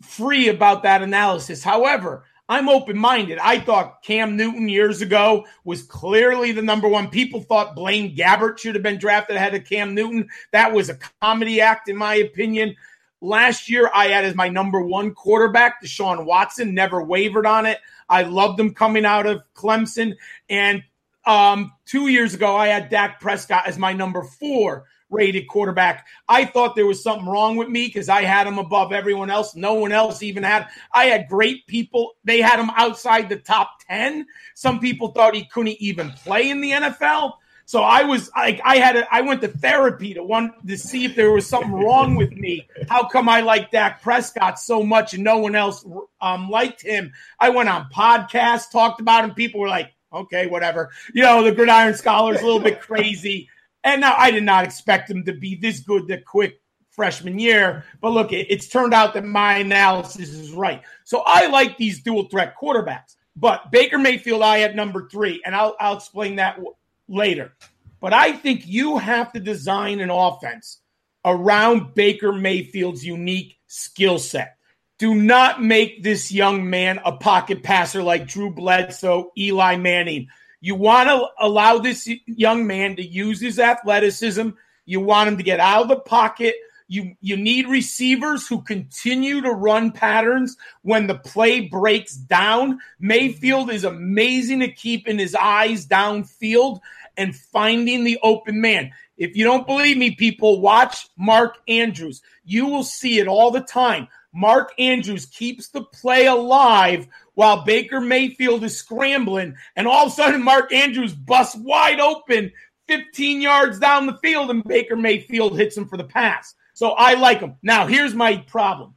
[0.02, 1.62] free about that analysis.
[1.62, 3.38] However, I'm open minded.
[3.38, 7.08] I thought Cam Newton years ago was clearly the number one.
[7.08, 10.28] People thought Blaine Gabbert should have been drafted ahead of Cam Newton.
[10.50, 12.74] That was a comedy act, in my opinion.
[13.20, 17.78] Last year, I had as my number one quarterback, Deshaun Watson, never wavered on it.
[18.08, 20.16] I loved him coming out of Clemson.
[20.48, 20.82] And
[21.26, 26.07] um, two years ago, I had Dak Prescott as my number four rated quarterback.
[26.29, 29.55] I thought there was something wrong with me because I had him above everyone else.
[29.55, 30.68] No one else even had.
[30.92, 32.12] I had great people.
[32.25, 34.27] They had him outside the top 10.
[34.55, 37.33] Some people thought he couldn't even play in the NFL.
[37.70, 41.05] So I was like, I had, a, I went to therapy to want to see
[41.05, 42.66] if there was something wrong with me.
[42.88, 45.87] How come I like Dak Prescott so much and no one else
[46.20, 47.12] um, liked him?
[47.38, 49.35] I went on podcasts, talked about him.
[49.35, 50.90] People were like, okay, whatever.
[51.14, 53.49] You know, the Gridiron Scholar's a little bit crazy.
[53.84, 57.84] And now I did not expect him to be this good the quick freshman year.
[58.00, 60.82] But look, it, it's turned out that my analysis is right.
[61.04, 63.16] So I like these dual threat quarterbacks.
[63.36, 66.60] But Baker Mayfield, I have number three, and I'll, I'll explain that
[67.08, 67.54] later.
[68.00, 70.80] But I think you have to design an offense
[71.24, 74.56] around Baker Mayfield's unique skill set.
[74.98, 80.28] Do not make this young man a pocket passer like Drew Bledsoe, Eli Manning.
[80.61, 84.51] You want to allow this young man to use his athleticism.
[84.85, 86.55] You want him to get out of the pocket.
[86.88, 92.81] You, you need receivers who continue to run patterns when the play breaks down.
[92.99, 96.81] Mayfield is amazing at keeping his eyes downfield
[97.16, 98.90] and finding the open man.
[99.16, 102.23] If you don't believe me, people, watch Mark Andrews.
[102.44, 104.09] You will see it all the time.
[104.33, 107.07] Mark Andrews keeps the play alive
[107.40, 112.53] while Baker Mayfield is scrambling, and all of a sudden, Mark Andrews busts wide open
[112.87, 116.55] 15 yards down the field, and Baker Mayfield hits him for the pass.
[116.74, 117.55] So I like him.
[117.62, 118.94] Now, here's my problem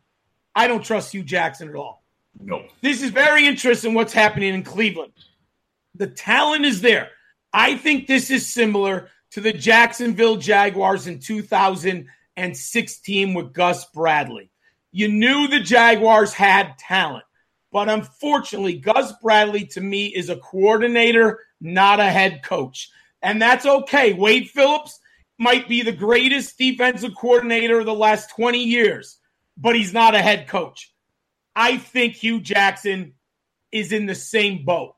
[0.53, 2.03] I don't trust Hue Jackson at all.
[2.37, 2.65] No.
[2.81, 5.13] This is very interesting what's happening in Cleveland.
[5.95, 7.11] The talent is there.
[7.53, 14.51] I think this is similar to the Jacksonville Jaguars in 2016 with Gus Bradley.
[14.91, 17.23] You knew the Jaguars had talent,
[17.73, 22.91] but unfortunately, Gus Bradley to me is a coordinator, not a head coach.
[23.23, 24.13] And that's okay.
[24.13, 24.99] Wade Phillips
[25.39, 29.17] might be the greatest defensive coordinator of the last 20 years,
[29.57, 30.93] but he's not a head coach.
[31.55, 33.13] I think Hue Jackson
[33.71, 34.93] is in the same boat.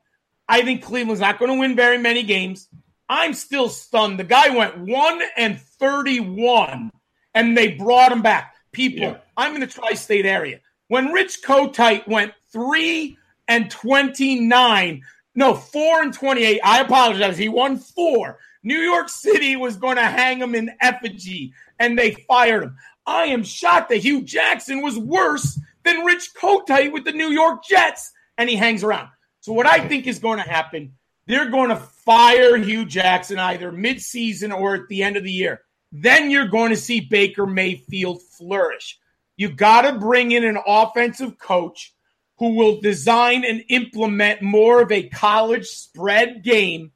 [0.46, 2.68] I think Cleveland's not going to win very many games.
[3.08, 4.18] I'm still stunned.
[4.18, 6.90] The guy went 1 and 31
[7.34, 8.54] and they brought him back.
[8.72, 9.18] People, yeah.
[9.36, 10.60] I'm in the tri-state area.
[10.88, 15.02] When Rich Kotite went 3 and 29,
[15.34, 16.60] no, 4 and 28.
[16.64, 17.36] I apologize.
[17.36, 18.38] He won 4.
[18.62, 22.76] New York City was going to hang him in effigy and they fired him.
[23.06, 27.62] I am shocked that Hue Jackson was worse than Rich Kotite with the New York
[27.62, 29.10] Jets and he hangs around.
[29.40, 30.94] So what I think is going to happen,
[31.26, 35.60] they're going to fire Hue Jackson either midseason or at the end of the year.
[35.92, 38.98] Then you're going to see Baker Mayfield flourish.
[39.36, 41.92] You got to bring in an offensive coach
[42.38, 46.92] who will design and implement more of a college spread game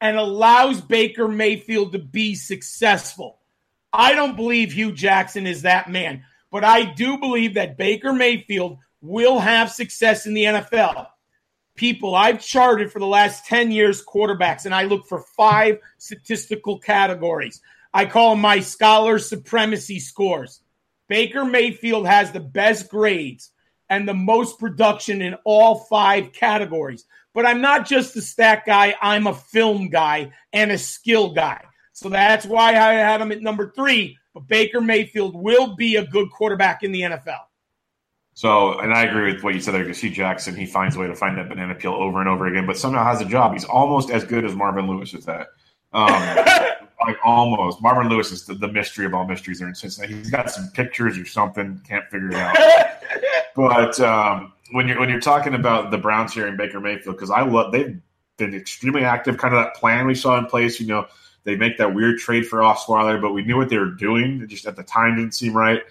[0.00, 3.38] and allows Baker Mayfield to be successful.
[3.92, 8.78] I don't believe Hue Jackson is that man, but I do believe that Baker Mayfield
[9.00, 11.06] will have success in the NFL
[11.80, 16.78] people I've charted for the last 10 years quarterbacks, and I look for five statistical
[16.78, 17.62] categories.
[17.94, 20.60] I call them my scholar supremacy scores.
[21.08, 23.50] Baker Mayfield has the best grades
[23.90, 27.04] and the most production in all five categories.
[27.34, 31.64] But I'm not just a stat guy, I'm a film guy and a skill guy.
[31.92, 34.16] So that's why I had him at number three.
[34.32, 37.40] But Baker Mayfield will be a good quarterback in the NFL.
[38.32, 39.86] So, and I agree with what you said there.
[39.86, 42.64] Hue Jackson, he finds a way to find that banana peel over and over again,
[42.64, 43.52] but somehow has a job.
[43.52, 45.48] He's almost as good as Marvin Lewis at that.
[45.92, 46.10] Um,
[47.06, 47.82] like almost.
[47.82, 50.14] Marvin Lewis is the, the, mystery of all mysteries there in Cincinnati.
[50.14, 52.56] He's got some pictures or something, can't figure it out.
[53.56, 57.30] but um, when you're when you're talking about the Browns here in Baker Mayfield, because
[57.30, 58.00] I love they've
[58.36, 59.38] been extremely active.
[59.38, 60.80] Kind of that plan we saw in place.
[60.80, 61.06] You know,
[61.44, 64.40] they make that weird trade for Osweiler, but we knew what they were doing.
[64.42, 65.82] It just at the time didn't seem right,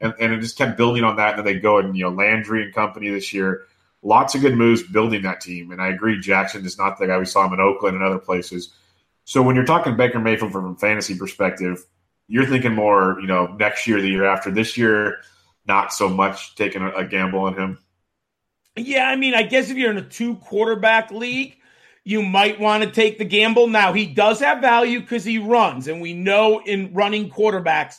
[0.00, 1.38] and, and it just kept building on that.
[1.38, 3.64] And then they go and you know Landry and company this year.
[4.02, 6.20] Lots of good moves building that team, and I agree.
[6.20, 8.72] Jackson is not the guy we saw him in Oakland and other places.
[9.24, 11.84] So when you're talking Baker Mayfield from a fantasy perspective,
[12.28, 14.50] you're thinking more, you know, next year, the year after.
[14.50, 15.18] This year,
[15.68, 17.78] not so much taking a, a gamble on him.
[18.76, 21.56] Yeah, I mean, I guess if you're in a two quarterback league,
[22.04, 23.66] you might want to take the gamble.
[23.66, 27.96] Now, he does have value because he runs, and we know in running quarterbacks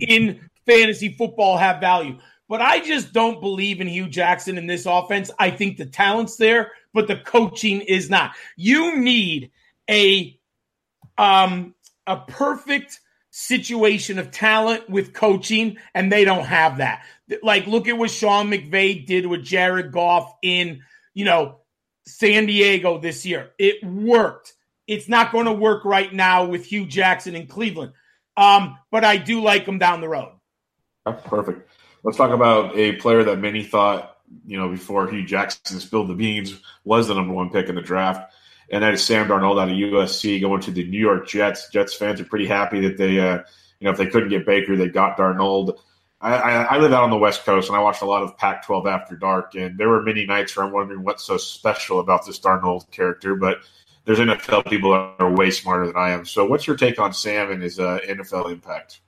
[0.00, 2.18] in fantasy football have value.
[2.48, 5.30] But I just don't believe in Hue Jackson in this offense.
[5.38, 8.32] I think the talent's there, but the coaching is not.
[8.56, 9.50] You need
[9.90, 10.38] a
[11.18, 11.74] um
[12.06, 13.00] a perfect
[13.38, 17.04] situation of talent with coaching, and they don't have that.
[17.42, 20.80] Like, look at what Sean McVay did with Jared Goff in,
[21.12, 21.58] you know,
[22.06, 23.50] San Diego this year.
[23.58, 24.54] It worked.
[24.86, 27.92] It's not going to work right now with Hue Jackson in Cleveland.
[28.38, 30.32] Um, but I do like him down the road.
[31.04, 31.68] Perfect.
[32.04, 36.14] Let's talk about a player that many thought, you know, before Hue Jackson spilled the
[36.14, 38.32] beans, was the number one pick in the draft
[38.70, 41.68] and that is Sam Darnold out of USC going to the New York Jets.
[41.70, 43.38] Jets fans are pretty happy that they, uh,
[43.78, 45.78] you know, if they couldn't get Baker, they got Darnold.
[46.20, 48.36] I, I, I, live out on the West Coast, and I watched a lot of
[48.38, 52.24] Pac-12 after dark, and there were many nights where I'm wondering what's so special about
[52.24, 53.34] this Darnold character.
[53.34, 53.58] But
[54.06, 56.24] there's NFL people that are way smarter than I am.
[56.24, 59.00] So, what's your take on Sam and his uh, NFL impact?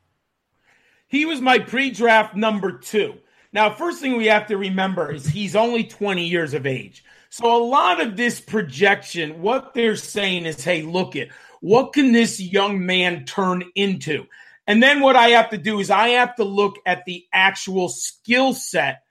[1.06, 3.14] He was my pre-draft number two.
[3.52, 7.02] Now, first thing we have to remember is he's only 20 years of age.
[7.30, 12.12] So a lot of this projection, what they're saying is, hey, look it, what can
[12.12, 14.26] this young man turn into?
[14.66, 17.88] And then what I have to do is I have to look at the actual
[17.88, 19.02] skill set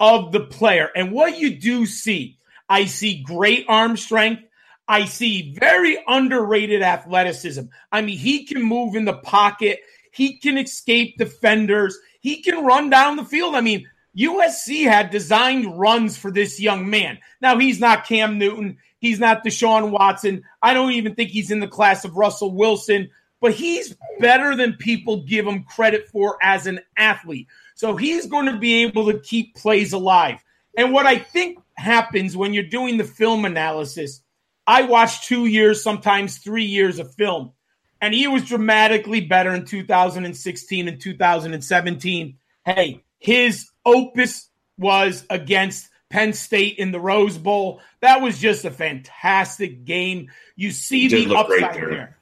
[0.00, 0.90] of the player.
[0.96, 4.42] And what you do see, I see great arm strength.
[4.88, 7.62] I see very underrated athleticism.
[7.90, 9.80] I mean, he can move in the pocket.
[10.12, 11.96] He can escape defenders.
[12.20, 13.54] He can run down the field.
[13.54, 17.18] I mean, USC had designed runs for this young man.
[17.40, 18.78] Now, he's not Cam Newton.
[18.98, 20.44] He's not Deshaun Watson.
[20.62, 24.74] I don't even think he's in the class of Russell Wilson, but he's better than
[24.74, 27.48] people give him credit for as an athlete.
[27.74, 30.38] So he's going to be able to keep plays alive.
[30.76, 34.22] And what I think happens when you're doing the film analysis,
[34.66, 37.52] I watched two years, sometimes three years of film,
[38.00, 42.38] and he was dramatically better in 2016 and 2017.
[42.64, 47.80] Hey, his opus was against Penn State in the Rose Bowl.
[48.00, 50.30] That was just a fantastic game.
[50.56, 51.90] You see the upside there.
[51.90, 52.18] there.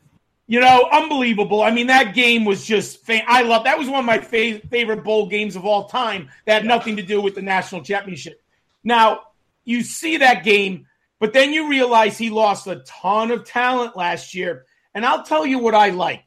[0.47, 1.63] You know, unbelievable.
[1.63, 3.05] I mean, that game was just.
[3.07, 3.79] Fa- I love that.
[3.79, 6.29] Was one of my fa- favorite bowl games of all time.
[6.47, 8.43] That had nothing to do with the national championship.
[8.83, 9.23] Now
[9.65, 10.87] you see that game,
[11.21, 14.67] but then you realize he lost a ton of talent last year.
[14.95, 16.25] And I'll tell you what I like.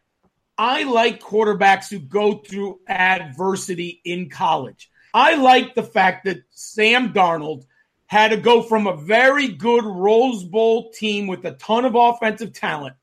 [0.57, 4.89] I like quarterbacks who go through adversity in college.
[5.13, 7.65] I like the fact that Sam Darnold
[8.07, 12.53] had to go from a very good Rose Bowl team with a ton of offensive
[12.53, 12.95] talent.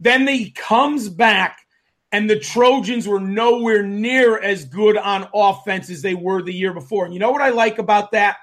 [0.00, 1.58] Then he comes back,
[2.12, 6.72] and the Trojans were nowhere near as good on offense as they were the year
[6.72, 7.04] before.
[7.04, 8.36] And you know what I like about that?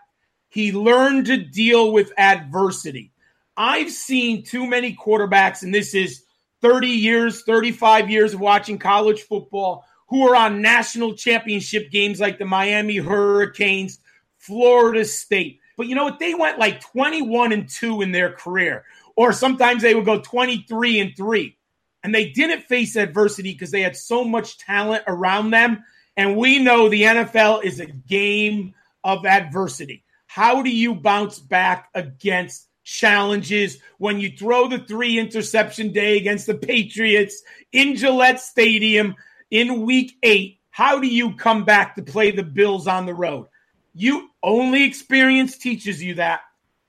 [0.50, 3.12] He learned to deal with adversity.
[3.58, 6.24] I've seen too many quarterbacks, and this is
[6.62, 12.38] 30 years, 35 years of watching college football who are on national championship games like
[12.38, 14.00] the Miami Hurricanes,
[14.38, 15.60] Florida State.
[15.78, 16.20] But you know what?
[16.20, 21.00] They went like 21 and 2 in their career, or sometimes they would go 23
[21.00, 21.58] and 3.
[22.04, 25.84] And they didn't face adversity because they had so much talent around them.
[26.16, 30.04] And we know the NFL is a game of adversity.
[30.28, 36.46] How do you bounce back against challenges when you throw the three interception day against
[36.46, 37.42] the Patriots
[37.72, 39.16] in Gillette Stadium
[39.56, 40.60] in week eight.
[40.70, 43.48] How do you come back to play the Bills on the road?
[43.94, 46.42] You only experience teaches you that.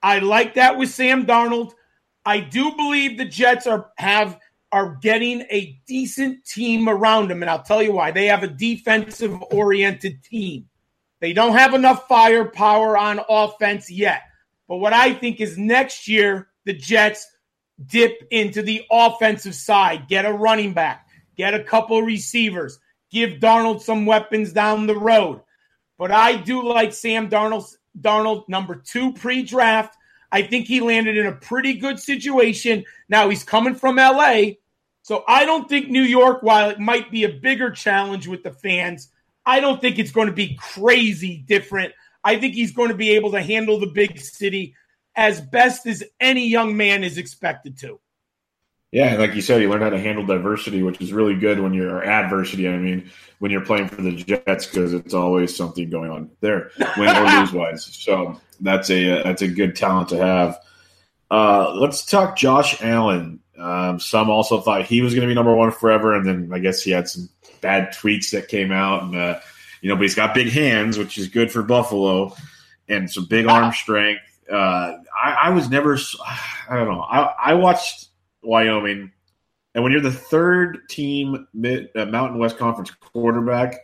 [0.02, 1.70] I like that with Sam Darnold.
[2.24, 4.40] I do believe the Jets are have
[4.72, 8.10] are getting a decent team around them, and I'll tell you why.
[8.10, 10.68] They have a defensive oriented team.
[11.20, 14.22] They don't have enough firepower on offense yet.
[14.66, 17.28] But what I think is next year, the Jets
[17.86, 21.05] dip into the offensive side, get a running back,
[21.36, 22.78] get a couple receivers,
[23.10, 25.40] give Darnold some weapons down the road.
[25.98, 29.96] but I do like Sam Darnold, Darnold number two pre draft.
[30.30, 32.84] I think he landed in a pretty good situation.
[33.08, 34.42] Now he's coming from LA.
[35.02, 38.50] So I don't think New York, while it might be a bigger challenge with the
[38.50, 39.08] fans,
[39.46, 41.94] I don't think it's going to be crazy different.
[42.24, 44.74] I think he's going to be able to handle the big city
[45.14, 48.00] as best as any young man is expected to.
[48.92, 51.74] Yeah, like you said, you learn how to handle diversity, which is really good when
[51.74, 52.68] you're adversity.
[52.68, 53.10] I mean,
[53.40, 57.40] when you're playing for the Jets, because it's always something going on there, win or
[57.40, 57.86] lose wise.
[58.06, 60.60] So that's a that's a good talent to have.
[61.30, 63.40] Uh, let's talk Josh Allen.
[63.58, 66.60] Um, some also thought he was going to be number one forever, and then I
[66.60, 67.28] guess he had some
[67.60, 69.40] bad tweets that came out, and uh,
[69.80, 72.34] you know, but he's got big hands, which is good for Buffalo,
[72.88, 74.22] and some big arm strength.
[74.50, 75.98] Uh, I, I was never,
[76.68, 78.08] I don't know, I, I watched
[78.42, 79.12] Wyoming.
[79.74, 83.76] And when you're the third team mid, uh, Mountain West Conference quarterback,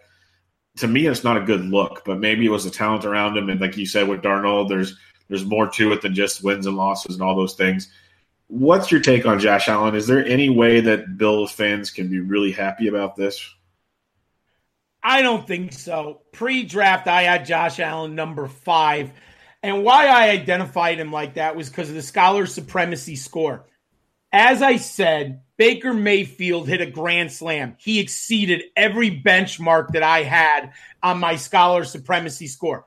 [0.78, 2.03] to me, it's not a good look.
[2.05, 4.96] But maybe it was the talent around him, and like you said with Darnold, there's
[5.28, 7.90] there's more to it than just wins and losses and all those things.
[8.48, 9.94] What's your take on Josh Allen?
[9.94, 13.42] Is there any way that Bills fans can be really happy about this?
[15.03, 16.20] I don't think so.
[16.32, 19.11] Pre-draft, I had Josh Allen number five,
[19.62, 23.64] and why I identified him like that was because of the scholar supremacy score.
[24.33, 27.76] As I said, Baker Mayfield hit a grand slam.
[27.78, 30.72] He exceeded every benchmark that I had
[31.03, 32.87] on my scholar supremacy score.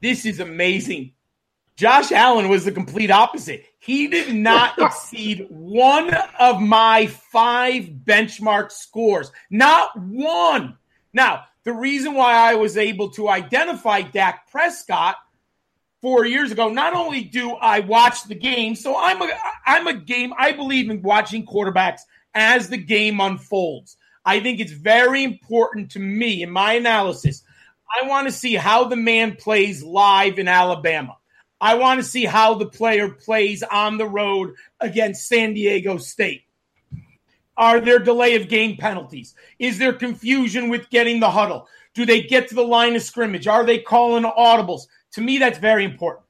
[0.00, 1.12] This is amazing.
[1.76, 3.64] Josh Allen was the complete opposite.
[3.78, 9.30] He did not exceed one of my five benchmark scores.
[9.48, 10.76] Not one.
[11.12, 15.16] Now, the reason why I was able to identify Dak Prescott
[16.02, 16.68] four years ago.
[16.68, 19.30] Not only do I watch the game, so I'm a
[19.64, 20.34] I'm a game.
[20.36, 22.00] I believe in watching quarterbacks
[22.34, 23.96] as the game unfolds.
[24.24, 27.42] I think it's very important to me in my analysis.
[28.02, 31.16] I want to see how the man plays live in Alabama.
[31.60, 36.42] I want to see how the player plays on the road against San Diego State.
[37.56, 39.34] Are there delay of game penalties?
[39.58, 41.68] Is there confusion with getting the huddle?
[41.94, 43.46] Do they get to the line of scrimmage?
[43.46, 44.86] Are they calling audibles?
[45.12, 46.26] To me, that's very important.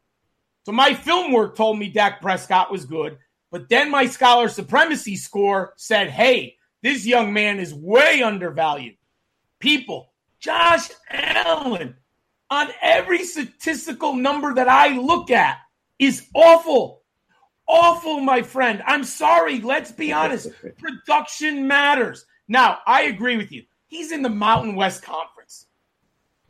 [0.64, 3.18] So my film work told me Dak Prescott was good,
[3.50, 8.96] but then my scholar supremacy score said, hey, this young man is way undervalued.
[9.58, 11.96] People, Josh Allen,
[12.50, 15.58] on every statistical number that I look at,
[15.98, 17.02] is awful.
[17.68, 18.82] Awful, my friend.
[18.86, 19.60] I'm sorry.
[19.60, 20.50] Let's be honest.
[20.78, 22.26] Production matters.
[22.48, 23.62] Now, I agree with you.
[23.86, 25.41] He's in the Mountain West Conference.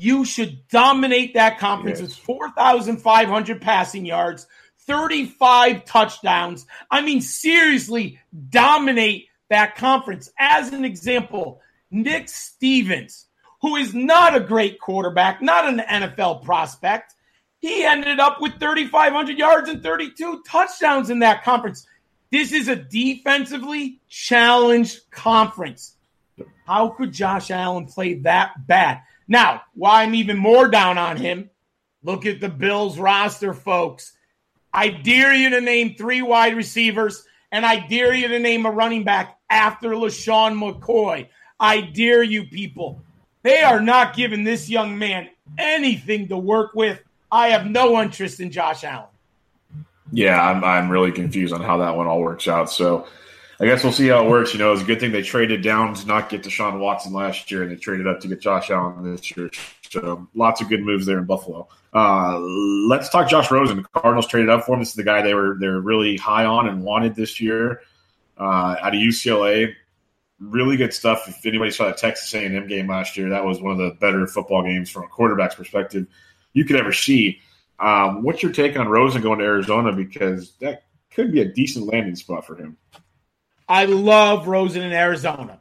[0.03, 2.09] You should dominate that conference yes.
[2.09, 4.49] with 4,500 passing yards,
[4.81, 6.67] 35 touchdowns.
[6.91, 8.19] I mean, seriously,
[8.51, 10.29] dominate that conference.
[10.37, 11.61] As an example,
[11.93, 13.27] Nick Stevens,
[13.61, 17.15] who is not a great quarterback, not an NFL prospect,
[17.61, 21.87] he ended up with 3,500 yards and 32 touchdowns in that conference.
[22.33, 25.95] This is a defensively challenged conference.
[26.67, 29.03] How could Josh Allen play that bad?
[29.33, 31.49] Now, why I'm even more down on him,
[32.03, 34.13] look at the Bills roster, folks.
[34.75, 38.71] I dare you to name three wide receivers, and I dare you to name a
[38.71, 41.29] running back after LeSean McCoy.
[41.59, 43.03] I dare you, people.
[43.43, 47.01] They are not giving this young man anything to work with.
[47.31, 49.07] I have no interest in Josh Allen.
[50.13, 52.71] Yeah, I'm, I'm really confused on how that one all works out.
[52.71, 53.07] So
[53.63, 54.53] I guess we'll see how it works.
[54.53, 57.49] You know, it's a good thing they traded down to not get Deshaun Watson last
[57.49, 59.51] year, and they traded up to get Josh Allen this year.
[59.89, 61.69] So lots of good moves there in Buffalo.
[61.95, 63.77] Uh, let's talk Josh Rosen.
[63.77, 64.81] The Cardinals traded up for him.
[64.81, 67.83] This is the guy they were they're really high on and wanted this year
[68.37, 69.73] uh, out of UCLA.
[70.41, 71.29] Really good stuff.
[71.29, 74.27] If anybody saw the Texas A&M game last year, that was one of the better
[74.27, 76.09] football games from a quarterback's perspective
[76.53, 77.39] you could ever see.
[77.79, 79.93] Um, what's your take on Rosen going to Arizona?
[79.93, 80.83] Because that
[81.13, 82.77] could be a decent landing spot for him.
[83.73, 85.59] I love Rosen in Arizona.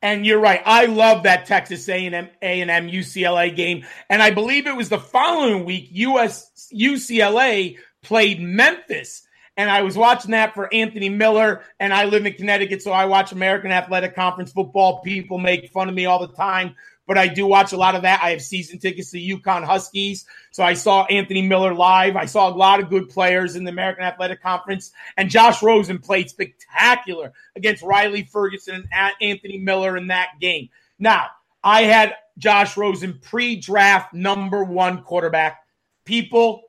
[0.00, 0.62] And you're right.
[0.64, 3.84] I love that Texas A&M, A&M UCLA game.
[4.08, 9.28] And I believe it was the following week US UCLA played Memphis.
[9.54, 11.62] And I was watching that for Anthony Miller.
[11.78, 15.02] And I live in Connecticut, so I watch American Athletic Conference football.
[15.02, 16.74] People make fun of me all the time
[17.06, 18.20] but I do watch a lot of that.
[18.22, 20.26] I have season tickets to UConn Huskies.
[20.50, 22.16] So I saw Anthony Miller live.
[22.16, 24.90] I saw a lot of good players in the American Athletic Conference.
[25.16, 30.68] And Josh Rosen played spectacular against Riley Ferguson and Anthony Miller in that game.
[30.98, 31.28] Now,
[31.62, 35.60] I had Josh Rosen pre draft number one quarterback.
[36.04, 36.62] People,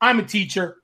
[0.00, 0.76] I'm a teacher.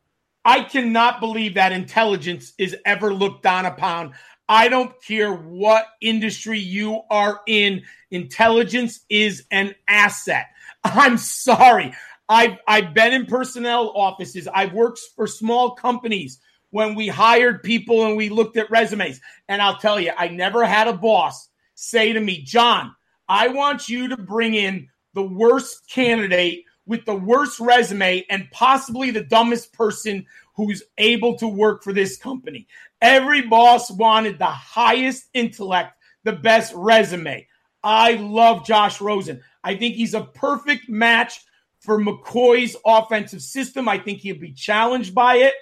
[0.44, 4.14] I cannot believe that intelligence is ever looked down upon.
[4.50, 10.46] I don't care what industry you are in, intelligence is an asset.
[10.84, 11.94] I'm sorry.
[12.28, 14.48] I've I've been in personnel offices.
[14.52, 16.40] I've worked for small companies
[16.70, 19.20] when we hired people and we looked at resumes.
[19.48, 22.92] And I'll tell you, I never had a boss say to me, John,
[23.28, 29.12] I want you to bring in the worst candidate with the worst resume and possibly
[29.12, 30.26] the dumbest person
[30.66, 32.66] who's able to work for this company.
[33.00, 35.94] Every boss wanted the highest intellect,
[36.24, 37.46] the best resume.
[37.82, 39.42] I love Josh Rosen.
[39.64, 41.44] I think he's a perfect match
[41.80, 43.88] for McCoy's offensive system.
[43.88, 45.54] I think he'll be challenged by it.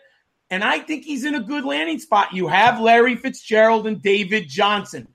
[0.50, 2.32] And I think he's in a good landing spot.
[2.32, 5.06] You have Larry Fitzgerald and David Johnson.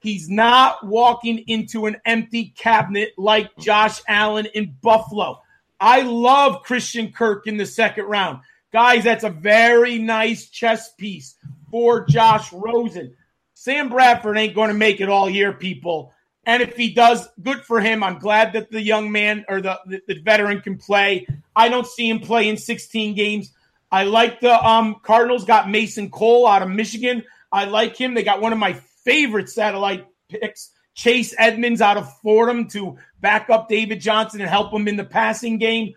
[0.00, 5.40] He's not walking into an empty cabinet like Josh Allen in Buffalo.
[5.78, 8.40] I love Christian Kirk in the second round.
[8.72, 11.36] Guys, that's a very nice chess piece
[11.70, 13.14] for Josh Rosen.
[13.54, 16.12] Sam Bradford ain't going to make it all year, people.
[16.44, 18.02] And if he does, good for him.
[18.02, 21.26] I'm glad that the young man or the, the, veteran can play.
[21.54, 23.52] I don't see him play in 16 games.
[23.92, 27.22] I like the um, Cardinals got Mason Cole out of Michigan.
[27.52, 28.14] I like him.
[28.14, 28.72] They got one of my
[29.04, 34.72] favorite satellite picks, Chase Edmonds out of Fordham to back up David Johnson and help
[34.72, 35.92] him in the passing game.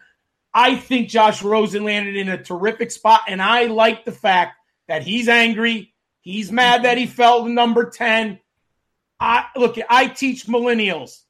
[0.58, 5.04] I think Josh Rosen landed in a terrific spot, and I like the fact that
[5.04, 5.94] he's angry.
[6.22, 8.40] He's mad that he fell to number 10.
[9.20, 11.22] I look, I teach millennials.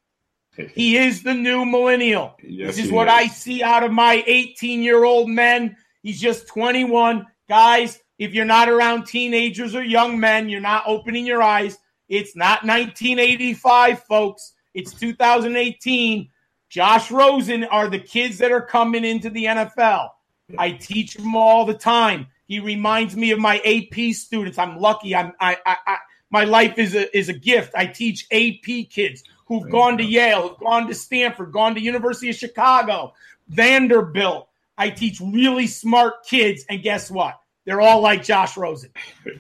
[0.74, 2.38] He is the new millennial.
[2.42, 3.14] Yes, this is what is.
[3.14, 5.76] I see out of my 18 year old men.
[6.02, 7.28] He's just 21.
[7.50, 11.78] Guys, if you're not around teenagers or young men, you're not opening your eyes.
[12.08, 14.54] It's not 1985, folks.
[14.74, 16.30] It's 2018.
[16.76, 20.10] Josh Rosen are the kids that are coming into the NFL.
[20.58, 22.28] I teach them all the time.
[22.48, 24.58] He reminds me of my AP students.
[24.58, 25.16] I'm lucky.
[25.16, 25.98] I'm I, I, I
[26.32, 27.72] my life is a is a gift.
[27.76, 32.30] I teach AP kids who've gone to Yale, who've gone to Stanford, gone to University
[32.30, 33.14] of Chicago,
[33.48, 34.50] Vanderbilt.
[34.78, 37.40] I teach really smart kids, and guess what?
[37.64, 38.90] They're all like Josh Rosen.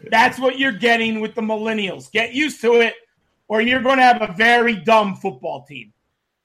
[0.09, 2.09] That's what you're getting with the millennials.
[2.09, 2.93] Get used to it,
[3.49, 5.91] or you're going to have a very dumb football team.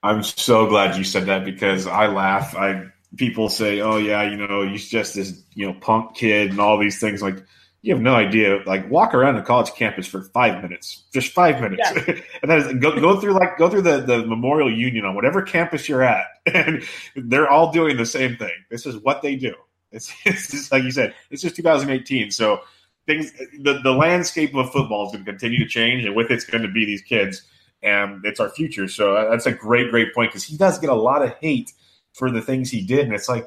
[0.03, 2.55] I'm so glad you said that because I laugh.
[2.57, 6.61] I people say, "Oh yeah, you know, he's just this you know punk kid and
[6.61, 7.45] all these things." Like
[7.83, 8.63] you have no idea.
[8.67, 12.15] Like walk around the college campus for five minutes, just five minutes, yeah.
[12.43, 15.89] and then go go through like go through the the Memorial Union on whatever campus
[15.89, 16.83] you're at, and
[17.17, 18.53] they're all doing the same thing.
[18.71, 19.55] This is what they do.
[19.93, 21.15] It's, it's just like you said.
[21.31, 22.61] It's just 2018, so
[23.07, 26.45] things the the landscape of football is going to continue to change, and with it's
[26.45, 27.43] going to be these kids,
[27.83, 28.89] and it's our future.
[28.89, 31.73] So that's a great great point because he does get a lot of hate
[32.13, 33.47] for the things he did, and it's like,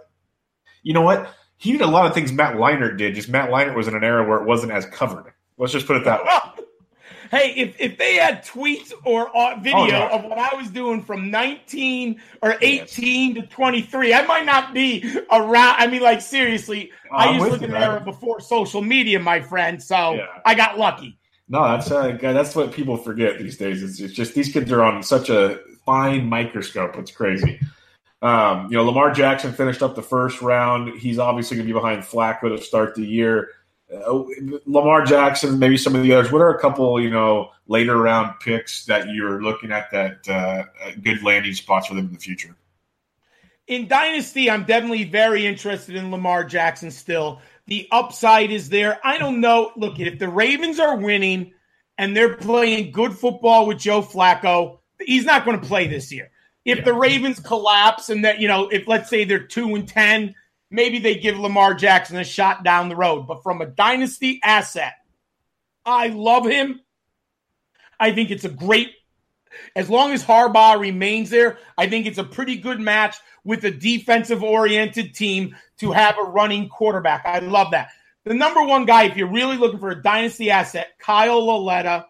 [0.82, 1.30] you know what?
[1.58, 3.16] He did a lot of things Matt Leinart did.
[3.16, 5.34] Just Matt Leinart was in an era where it wasn't as covered.
[5.58, 6.64] Let's just put it that way.
[7.34, 10.16] Hey, if, if they had tweets or uh, video oh, yeah.
[10.16, 13.44] of what I was doing from 19 or 18 yes.
[13.44, 15.76] to 23, I might not be around.
[15.80, 19.42] I mean, like, seriously, I used to look at an era before social media, my
[19.42, 19.82] friend.
[19.82, 20.28] So yeah.
[20.46, 21.18] I got lucky.
[21.54, 23.84] No, that's uh, that's what people forget these days.
[23.84, 26.96] It's, it's, just these kids are on such a fine microscope.
[26.96, 27.60] It's crazy.
[28.24, 31.00] Um, you know, Lamar Jackson finished up the first round.
[31.00, 33.50] He's obviously going to be behind Flacco to start the year.
[33.94, 34.24] Uh,
[34.66, 36.32] Lamar Jackson, maybe some of the others.
[36.32, 40.64] What are a couple, you know, later round picks that you're looking at that uh,
[41.04, 42.56] good landing spots for them in the future?
[43.68, 47.42] In Dynasty, I'm definitely very interested in Lamar Jackson still.
[47.68, 49.00] The upside is there.
[49.04, 49.72] I don't know.
[49.78, 51.54] Look, if the Ravens are winning
[51.98, 56.30] and they're playing good football with Joe Flacco, he's not going to play this year.
[56.66, 56.84] If yeah.
[56.86, 60.36] the Ravens collapse and that, you know, if let's say they're 2 and 10,
[60.72, 63.28] maybe they give Lamar Jackson a shot down the road.
[63.28, 64.94] But from a dynasty asset,
[65.86, 66.82] I love him.
[68.00, 68.92] I think it's a great,
[69.76, 73.72] as long as Harbaugh remains there, I think it's a pretty good match with a
[73.72, 77.26] defensive oriented team to have a running quarterback.
[77.26, 77.90] I love that.
[78.26, 82.06] The number one guy, if you're really looking for a dynasty asset, Kyle Lauletta.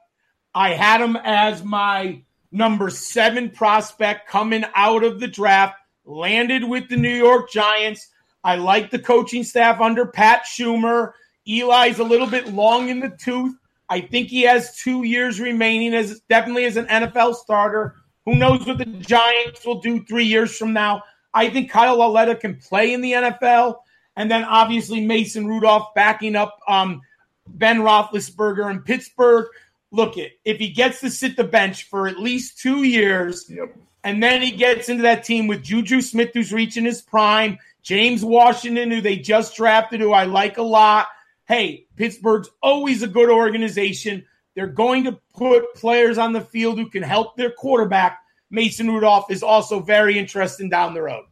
[0.55, 2.21] I had him as my
[2.51, 5.75] number seven prospect coming out of the draft,
[6.05, 8.09] landed with the New York Giants.
[8.43, 11.13] I like the coaching staff under Pat Shurmur.
[11.47, 13.55] Eli's a little bit long in the tooth.
[13.93, 17.93] I think he has two years remaining as definitely as an NFL starter.
[18.25, 21.03] Who knows what the Giants will do three years from now?
[21.31, 23.75] I think Kyle Lauletta can play in the NFL.
[24.15, 27.01] And then obviously Mason Rudolph backing up um,
[27.47, 29.45] Ben Roethlisberger in Pittsburgh.
[29.91, 33.75] Look, it if he gets to sit the bench for at least two years, yep.
[34.03, 38.25] and then he gets into that team with Juju Smith, who's reaching his prime, James
[38.25, 41.09] Washington, who they just drafted, who I like a lot.
[41.45, 44.25] Hey, Pittsburgh's always a good organization.
[44.55, 48.19] They're going to put players on the field who can help their quarterback.
[48.49, 51.25] Mason Rudolph is also very interesting down the road.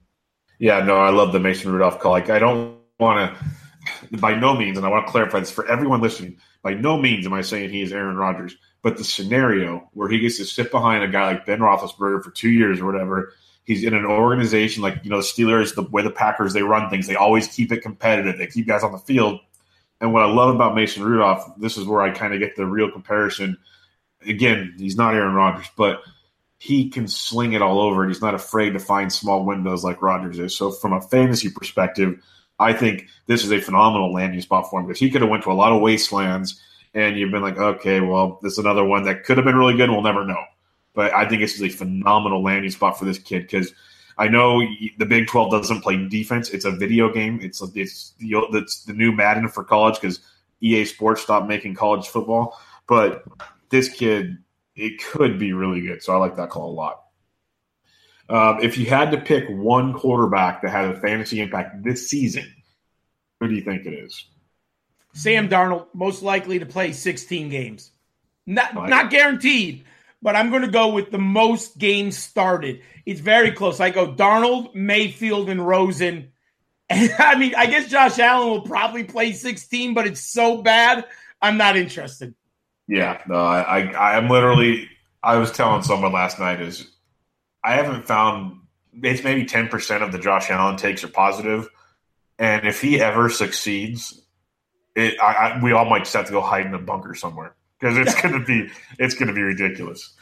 [0.60, 2.12] Yeah, no, I love the Mason Rudolph call.
[2.12, 3.36] Like, I don't want
[4.12, 6.98] to, by no means, and I want to clarify this for everyone listening, by no
[6.98, 10.46] means am I saying he is Aaron Rodgers, but the scenario where he gets to
[10.46, 13.34] sit behind a guy like Ben Roethlisberger for two years or whatever,
[13.64, 16.90] he's in an organization like, you know, the Steelers, the way the Packers, they run
[16.90, 19.40] things, they always keep it competitive, they keep guys on the field.
[20.02, 22.66] And what I love about Mason Rudolph, this is where I kind of get the
[22.66, 23.58] real comparison.
[24.26, 26.02] Again, he's not Aaron Rodgers, but–
[26.62, 30.00] he can sling it all over, and he's not afraid to find small windows like
[30.00, 30.56] Rodgers is.
[30.56, 32.22] So, from a fantasy perspective,
[32.60, 35.42] I think this is a phenomenal landing spot for him because he could have went
[35.46, 36.62] to a lot of wastelands,
[36.94, 39.76] and you've been like, okay, well, this is another one that could have been really
[39.76, 39.90] good.
[39.90, 40.44] We'll never know,
[40.94, 43.74] but I think this is a phenomenal landing spot for this kid because.
[44.22, 44.62] I know
[45.00, 46.52] the Big 12 doesn't play defense.
[46.52, 47.40] It's a video game.
[47.42, 50.20] It's it's the, it's the new Madden for college because
[50.62, 52.56] EA Sports stopped making college football.
[52.88, 53.24] But
[53.70, 54.38] this kid
[54.76, 56.04] it could be really good.
[56.04, 57.04] So I like that call a lot.
[58.30, 62.46] Um, if you had to pick one quarterback that had a fantasy impact this season,
[63.40, 64.28] who do you think it is?
[65.14, 67.90] Sam Darnold, most likely to play 16 games.
[68.46, 69.84] Not like not guaranteed,
[70.22, 72.82] but I'm going to go with the most games started.
[73.06, 73.80] It's very close.
[73.80, 76.32] I go Darnold, Mayfield, and Rosen.
[76.90, 81.06] I mean, I guess Josh Allen will probably play 16, but it's so bad,
[81.42, 82.36] I'm not interested.
[82.88, 84.90] Yeah, no, I, I, I'm literally.
[85.24, 86.90] I was telling someone last night is
[87.64, 88.60] I haven't found
[89.02, 91.70] it's maybe ten percent of the Josh Allen takes are positive,
[92.38, 94.20] and if he ever succeeds,
[94.96, 97.56] it I, I, we all might just have to go hide in a bunker somewhere
[97.82, 98.70] because it's going to be
[99.00, 100.14] it's going to be ridiculous.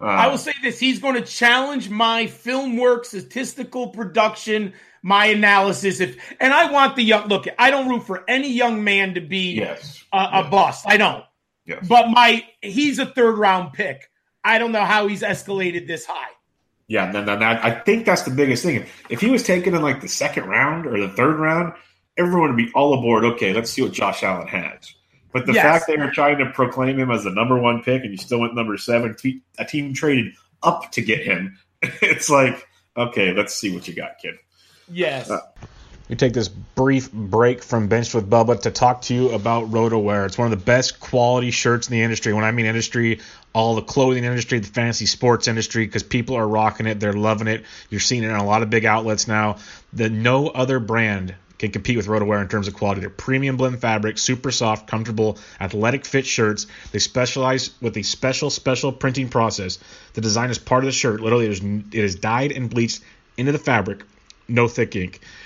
[0.00, 5.26] Uh, I will say this: he's going to challenge my film work, statistical production, my
[5.26, 6.00] analysis.
[6.00, 7.46] If and I want the young look.
[7.58, 10.50] I don't root for any young man to be yes, a, a yes.
[10.50, 10.84] bust.
[10.86, 11.24] I don't.
[11.64, 11.86] Yes.
[11.88, 14.10] But my he's a third round pick.
[14.44, 16.30] I don't know how he's escalated this high.
[16.88, 18.86] Yeah, then that, I think that's the biggest thing.
[19.10, 21.72] If he was taken in like the second round or the third round,
[22.16, 23.24] everyone would be all aboard.
[23.24, 24.94] Okay, let's see what Josh Allen has.
[25.36, 25.64] But the yes.
[25.64, 28.40] fact they were trying to proclaim him as the number one pick and you still
[28.40, 29.14] went number seven,
[29.58, 30.32] a team traded
[30.62, 31.58] up to get him.
[32.00, 32.66] It's like,
[32.96, 34.36] okay, let's see what you got, kid.
[34.90, 35.30] Yes.
[35.30, 35.40] Uh,
[36.08, 40.24] we take this brief break from Bench with Bubba to talk to you about RotoWear.
[40.24, 42.32] It's one of the best quality shirts in the industry.
[42.32, 43.20] When I mean industry,
[43.52, 47.46] all the clothing industry, the fantasy sports industry, because people are rocking it, they're loving
[47.46, 47.66] it.
[47.90, 49.58] You're seeing it in a lot of big outlets now.
[49.92, 53.00] The no other brand can compete with RotoWear in terms of quality.
[53.00, 56.66] They're premium blend fabric, super soft, comfortable, athletic fit shirts.
[56.92, 59.78] They specialize with a special, special printing process.
[60.14, 61.20] The design is part of the shirt.
[61.20, 63.00] Literally, it is, it is dyed and bleached
[63.36, 64.02] into the fabric.
[64.48, 65.20] No thick ink.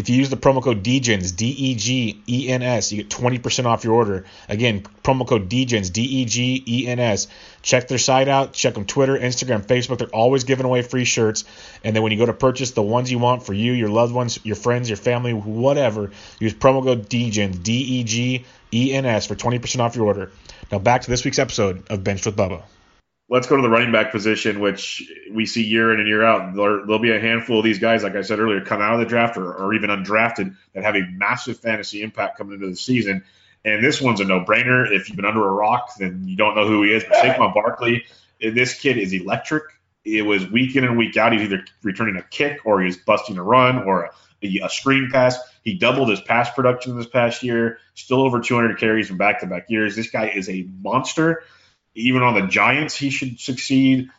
[0.00, 3.10] if you use the promo code DEGENS, D E G E N S, you get
[3.10, 4.24] 20% off your order.
[4.48, 7.28] Again, promo code DEGENS, D E G E N S.
[7.60, 8.54] Check their site out.
[8.54, 9.98] Check them Twitter, Instagram, Facebook.
[9.98, 11.44] They're always giving away free shirts.
[11.84, 14.14] And then when you go to purchase the ones you want for you, your loved
[14.14, 19.04] ones, your friends, your family, whatever, use promo code DEGENS, D E G E N
[19.04, 20.32] S, for 20% off your order.
[20.72, 22.62] Now back to this week's episode of Benched with Bubba
[23.30, 26.54] let's go to the running back position, which we see year in and year out.
[26.54, 29.00] There, will be a handful of these guys, like I said earlier, come out of
[29.00, 32.76] the draft or, or, even undrafted that have a massive fantasy impact coming into the
[32.76, 33.24] season.
[33.64, 34.90] And this one's a no-brainer.
[34.90, 37.04] If you've been under a rock, then you don't know who he is.
[37.04, 38.04] But Saquon Barkley,
[38.40, 39.64] this kid is electric.
[40.04, 41.32] It was week in and week out.
[41.32, 44.10] He's either returning a kick or he's busting a run or
[44.42, 45.38] a, a screen pass.
[45.62, 47.78] He doubled his pass production this past year.
[47.94, 49.94] Still over 200 carries from back-to-back years.
[49.94, 51.44] This guy is a monster
[51.94, 54.10] even on the Giants, he should succeed.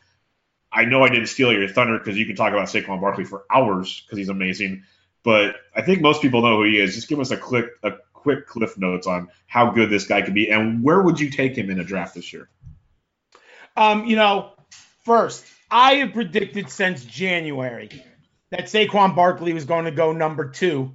[0.72, 3.44] I know I didn't steal your thunder because you can talk about Saquon Barkley for
[3.50, 4.84] hours because he's amazing.
[5.24, 6.96] But I think most people know who he is.
[6.96, 10.34] Just give us a quick a quick cliff notes on how good this guy could
[10.34, 12.50] be and where would you take him in a draft this year?
[13.76, 14.52] Um, you know,
[15.06, 17.90] first, I have predicted since January
[18.52, 20.94] that Saquon Barkley was going to go number two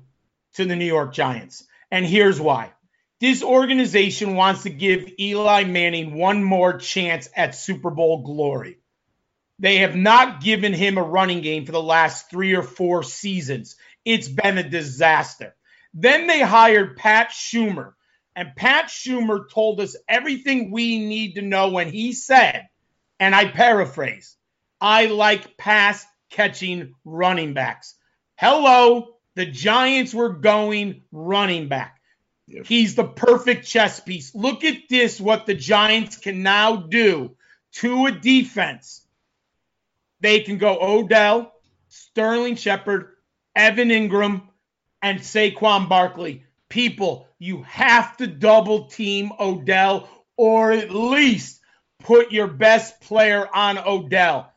[0.55, 1.65] to the New York Giants.
[1.91, 2.73] And here's why.
[3.19, 8.79] This organization wants to give Eli Manning one more chance at Super Bowl glory.
[9.59, 13.77] They have not given him a running game for the last three or four seasons.
[14.05, 15.55] It's been a disaster.
[15.95, 17.95] Then they hired Pat Shurmur,
[18.35, 22.67] and Pat Shurmur told us everything we need to know when he said,
[23.19, 24.37] and I paraphrase,
[24.79, 27.95] I like pass catching running backs.
[28.37, 31.96] Hello, The Giants were going running back.
[32.49, 32.67] Yep.
[32.67, 34.35] He's the perfect chess piece.
[34.35, 37.37] Look at this what the Giants can now do
[37.73, 39.03] to a defense.
[40.21, 41.53] They can go Odell,
[41.89, 43.17] Sterling Shepard,
[43.55, 44.43] Evan Engram,
[45.03, 46.45] and Saquon Barkley.
[46.69, 51.61] People, you have to double team Odell or at least
[52.01, 54.53] put your best player on Odell.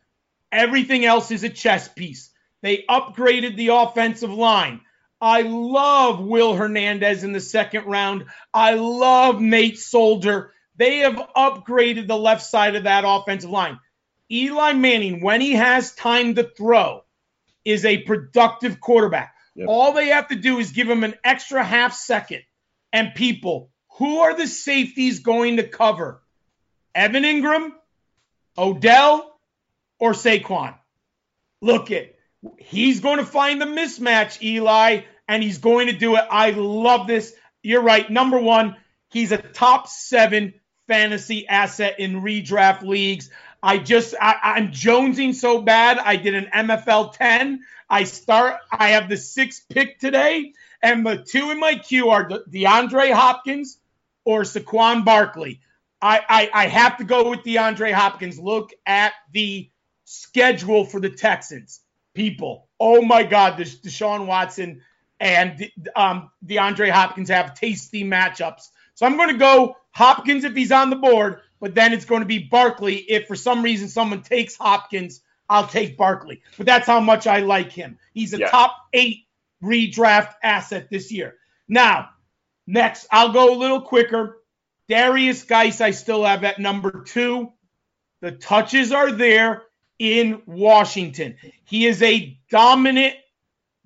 [0.51, 2.31] Everything else is a chess piece.
[2.61, 4.81] They upgraded the offensive line.
[5.21, 8.25] I love Will Hernandez in the second round.
[8.53, 10.53] I love Nate Solder.
[10.77, 13.79] They have upgraded the left side of that offensive line.
[14.31, 17.03] Eli Manning, when he has time to throw,
[17.65, 19.35] is a productive quarterback.
[19.55, 19.67] Yep.
[19.67, 22.43] All they have to do is give him an extra half second.
[22.93, 26.21] And people, who are the safeties going to cover?
[26.95, 27.71] Evan Engram,
[28.57, 29.39] Odell,
[29.99, 30.75] or Saquon?
[31.61, 32.18] Look it.
[32.57, 36.23] He's going to find the mismatch, Eli, and he's going to do it.
[36.29, 37.33] I love this.
[37.61, 38.09] You're right.
[38.09, 38.75] Number one,
[39.09, 40.53] he's a top seven
[40.87, 43.29] fantasy asset in redraft leagues.
[43.61, 45.99] I just I, I'm jonesing so bad.
[45.99, 47.61] I did an MFL 10.
[47.89, 48.57] I start.
[48.71, 53.13] I have the sixth pick today, and the two in my queue are De- DeAndre
[53.13, 53.77] Hopkins
[54.23, 55.59] or Saquon Barkley.
[56.01, 58.39] I, I I have to go with DeAndre Hopkins.
[58.39, 59.69] Look at the
[60.05, 61.81] schedule for the Texans.
[62.19, 64.81] People, oh my God, Desha- Deshaun Watson
[65.21, 68.67] and um, DeAndre Hopkins have tasty matchups.
[68.95, 72.19] So I'm going to go Hopkins if he's on the board, but then it's going
[72.19, 75.21] to be Barkley if for some reason someone takes Hopkins.
[75.47, 76.41] I'll take Barkley.
[76.57, 77.97] But that's how much I like him.
[78.13, 78.49] He's a Yeah.
[78.49, 79.19] top eight
[79.63, 81.35] redraft asset this year.
[81.69, 82.09] Now,
[82.67, 84.43] next, I'll go a little quicker.
[84.89, 87.53] Darius Guice, I still have at number two.
[88.19, 89.63] The touches are there
[89.99, 91.35] in Washington.
[91.65, 93.15] He is a dominant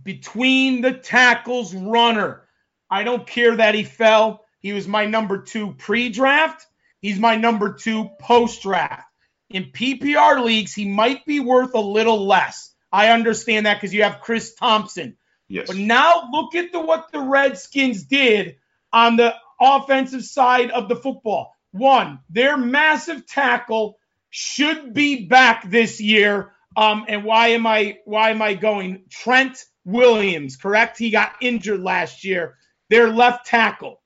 [0.01, 2.43] between the tackles runner.
[2.89, 4.45] I don't care that he fell.
[4.59, 6.65] He was my number two pre draft.
[7.01, 9.07] He's my number two post draft.
[9.49, 12.73] In PPR leagues, he might be worth a little less.
[12.91, 15.17] I understand that because you have Chris Thompson.
[15.47, 15.67] Yes.
[15.67, 18.57] But now look at the what the Redskins did
[18.91, 21.55] on the offensive side of the football.
[21.71, 23.97] One, their massive tackle
[24.35, 26.53] should be back this year.
[26.75, 30.57] Um, and why am I why am I going Trent Williams?
[30.57, 30.97] Correct.
[30.97, 32.57] He got injured last year.
[32.89, 34.01] Their left tackle.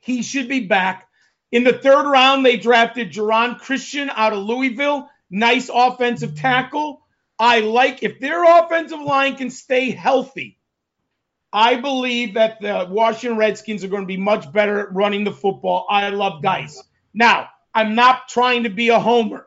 [0.00, 1.06] He should be back.
[1.52, 5.08] In the third round, they drafted Geron Christian out of Louisville.
[5.30, 7.06] Nice offensive tackle.
[7.38, 10.58] I like if their offensive line can stay healthy.
[11.52, 15.30] I believe that the Washington Redskins are going to be much better at running the
[15.30, 15.86] football.
[15.88, 16.82] I love guys.
[17.14, 19.46] Now, I'm not trying to be a homer.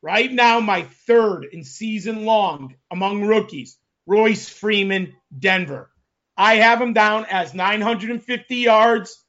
[0.00, 5.90] Right now, my third in season long among rookies, Royce Freeman, Denver.
[6.36, 9.20] I have him down as 950 yards,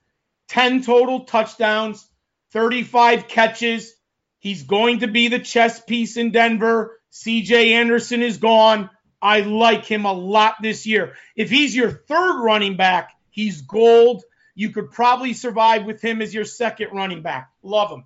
[0.50, 2.08] 10 total touchdowns,
[2.52, 3.96] 35 catches.
[4.38, 7.00] He's going to be the chess piece in Denver.
[7.12, 8.92] CJ Anderson is gone.
[9.20, 11.16] I like him a lot this year.
[11.36, 14.24] If he's your third running back, he's gold.
[14.54, 17.50] You could probably survive with him as your second running back.
[17.64, 18.04] Love him.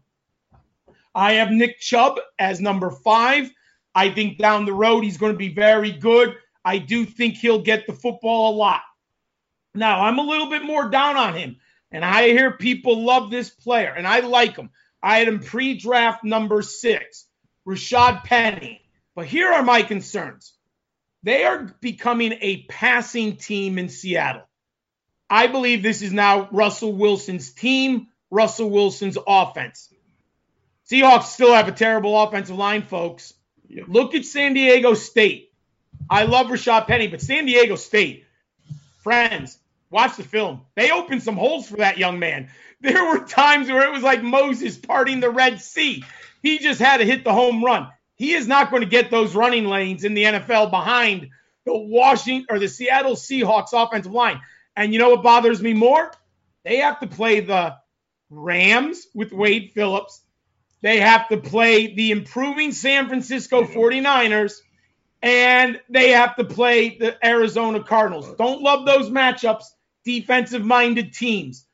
[1.13, 3.51] I have Nick Chubb as number five.
[3.93, 6.35] I think down the road he's going to be very good.
[6.63, 8.81] I do think he'll get the football a lot.
[9.73, 11.57] Now, I'm a little bit more down on him,
[11.91, 14.69] and I hear people love this player, and I like him.
[15.01, 17.25] I had him pre draft number six,
[17.67, 18.81] Rashad Penny.
[19.15, 20.53] But here are my concerns.
[21.23, 24.47] They are becoming a passing team in Seattle.
[25.29, 29.93] I believe this is now Russell Wilson's team, Russell Wilson's offense.
[30.91, 33.33] Seahawks still have a terrible offensive line, folks.
[33.69, 33.85] Yep.
[33.87, 35.53] Look at San Diego State.
[36.09, 38.25] I love Rashad Penny, but San Diego State,
[39.01, 39.57] friends,
[39.89, 40.61] watch the film.
[40.75, 42.49] They opened some holes for that young man.
[42.83, 46.03] There were times where it was like Moses parting the Red Sea.
[46.41, 47.89] He just had to hit the home run.
[48.15, 51.29] He is not going to get those running lanes in the NFL behind
[51.63, 54.41] the Washington or the Seattle Seahawks offensive line.
[54.75, 56.11] And you know what bothers me more?
[56.63, 57.75] They have to play the
[58.31, 60.21] Rams with Wade Phillips.
[60.81, 63.79] They have to play the improving San Francisco mm-hmm.
[63.79, 64.59] 49ers.
[65.23, 68.35] And they have to play the Arizona Cardinals.
[68.37, 69.65] Don't love those matchups,
[70.03, 71.67] defensive minded teams.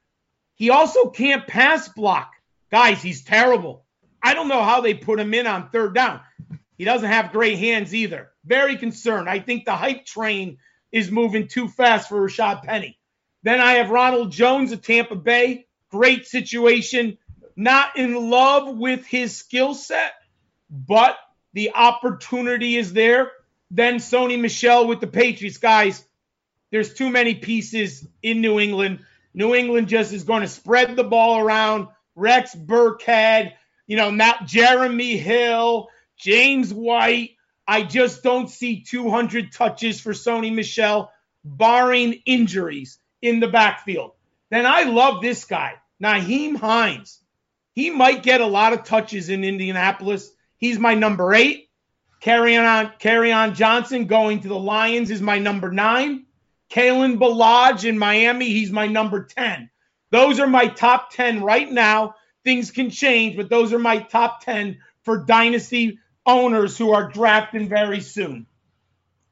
[0.55, 2.33] He also can't pass block.
[2.71, 3.85] Guys, he's terrible.
[4.21, 6.19] I don't know how they put him in on third down.
[6.77, 8.31] He doesn't have great hands either.
[8.43, 9.29] Very concerned.
[9.29, 10.57] I think the hype train
[10.91, 12.99] is moving too fast for Rashad Penny.
[13.43, 15.67] Then I have Ronald Jones of Tampa Bay.
[15.89, 17.17] Great situation.
[17.59, 20.13] Not in love with his skill set,
[20.69, 21.17] but
[21.53, 23.31] the opportunity is there.
[23.71, 25.57] Then Sony Michel with the Patriots.
[25.57, 26.05] Guys,
[26.71, 28.99] there's too many pieces in New England.
[29.33, 31.87] New England just is going to spread the ball around.
[32.15, 33.53] Rex Burkhead,
[33.87, 37.31] you know, not Jeremy Hill, James White.
[37.67, 41.11] I just don't see 200 touches for Sony Michel,
[41.43, 44.11] barring injuries in the backfield.
[44.51, 47.19] Then I love this guy, Nyheim Hines.
[47.77, 50.31] He might get a lot of touches in Indianapolis.
[50.57, 51.69] He's my number eight.
[52.19, 56.25] Carry on, Kerryon Johnson going to the Lions is my number nine.
[56.71, 59.69] Kalen Ballage in Miami, he's my number 10.
[60.09, 62.15] Those are my top 10 right now.
[62.43, 67.69] Things can change, but those are my top 10 for dynasty owners who are drafting
[67.69, 68.47] very soon.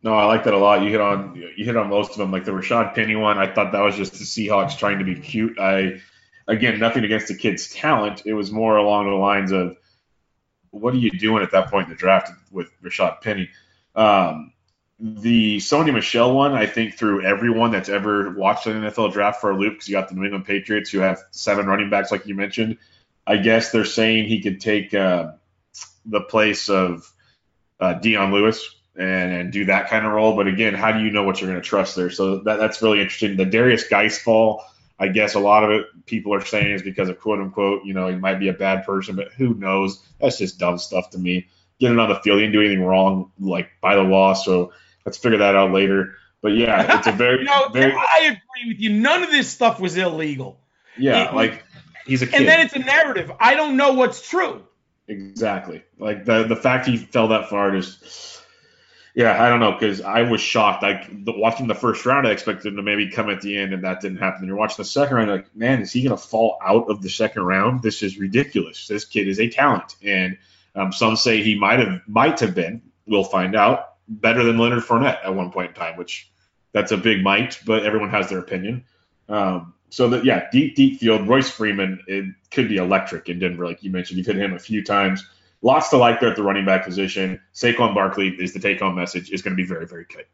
[0.04, 0.84] No, I like that a lot.
[0.84, 2.32] You hit on you hit on most of them.
[2.32, 5.16] Like the Rashad Penny one, I thought that was just the Seahawks trying to be
[5.16, 5.58] cute.
[5.58, 6.00] I
[6.48, 8.24] again, nothing against the kid's talent.
[8.26, 9.78] It was more along the lines of
[10.72, 13.50] what are you doing at that point in the draft with Rashad Penny?
[13.96, 14.52] Um,
[15.00, 19.52] the Sony Michel one, I think, threw everyone that's ever watched an NFL draft for
[19.52, 22.26] a loop because you got the New England Patriots who have seven running backs, like
[22.28, 22.78] you mentioned.
[23.28, 25.34] I guess they're saying he could take uh,
[26.06, 27.12] the place of
[27.80, 30.36] uh, Dion Lewis and, and do that kind of role.
[30.36, 32.10] But again, how do you know what you're going to trust there?
[32.10, 33.36] So that, that's really interesting.
[33.36, 34.64] The Darius Guice fall,
[34.98, 37.94] I guess a lot of it people are saying is because of quote unquote, you
[37.94, 40.02] know, he might be a bad person, but who knows?
[40.20, 41.48] That's just dumb stuff to me.
[41.80, 44.34] Getting on the field, he didn't do anything wrong, like by the law.
[44.34, 44.72] So
[45.06, 46.16] let's figure that out later.
[46.42, 47.92] But yeah, it's a very, no, very.
[47.94, 48.92] I agree with you.
[48.94, 50.60] None of this stuff was illegal.
[50.98, 51.66] Yeah, it, like
[52.06, 52.36] he's a kid.
[52.36, 53.32] And then it's a narrative.
[53.40, 54.64] I don't know what's true.
[55.08, 55.84] Exactly.
[56.00, 58.35] Like the the fact he fell that far is
[59.16, 60.84] yeah, I don't know because I was shocked.
[60.84, 63.86] Like watching the first round, I expected him to maybe come at the end, and
[63.86, 64.46] that didn't happen.
[64.46, 67.10] You're watching the second round, like, man, is he going to fall out of the
[67.10, 67.82] second round?
[67.82, 68.88] This is ridiculous.
[68.88, 70.38] This kid is a talent, and
[70.76, 72.82] um, some say he might have might have been.
[73.08, 73.94] We'll find out.
[74.08, 76.30] Better than Leonard Fournette at one point in time, which
[76.74, 78.84] that's a big might, but everyone has their opinion.
[79.30, 81.28] Um, so that yeah, deep deep field.
[81.28, 84.18] Royce Freeman it could be electric in Denver, like you mentioned.
[84.18, 85.26] You've hit him a few times
[85.66, 87.42] lots to like there at the running back position.
[87.54, 90.26] Saquon Barkley is the take home message, is going to be very, very good.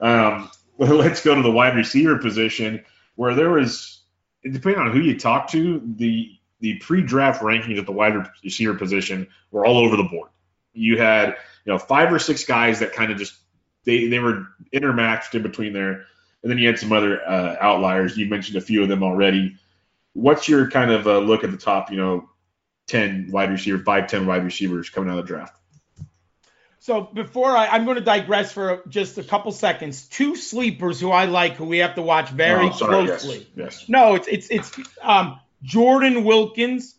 [0.00, 2.82] Um, let's go to the wide receiver position
[3.14, 4.00] where there was,
[4.42, 9.28] depending on who you talk to, the the pre-draft rankings at the wide receiver position
[9.52, 10.30] were all over the board.
[10.72, 13.34] You had, you know, five or six guys that kind of just
[13.84, 16.06] they they were intermatched in between there,
[16.42, 18.16] and then you had some other uh, outliers.
[18.16, 19.56] You mentioned a few of them already.
[20.14, 22.28] What's your kind of uh, look at the top, you know,
[22.88, 25.58] 10 wide receiver, five, 10 wide receivers coming out of the draft.
[26.80, 30.08] So before I, am going to digress for just a couple seconds.
[30.08, 33.46] Two sleepers who I like, who we have to watch very oh, sorry, closely.
[33.54, 33.88] Yes, yes.
[33.88, 34.72] No, it's it's it's
[35.02, 36.94] um, Jordan Wilkins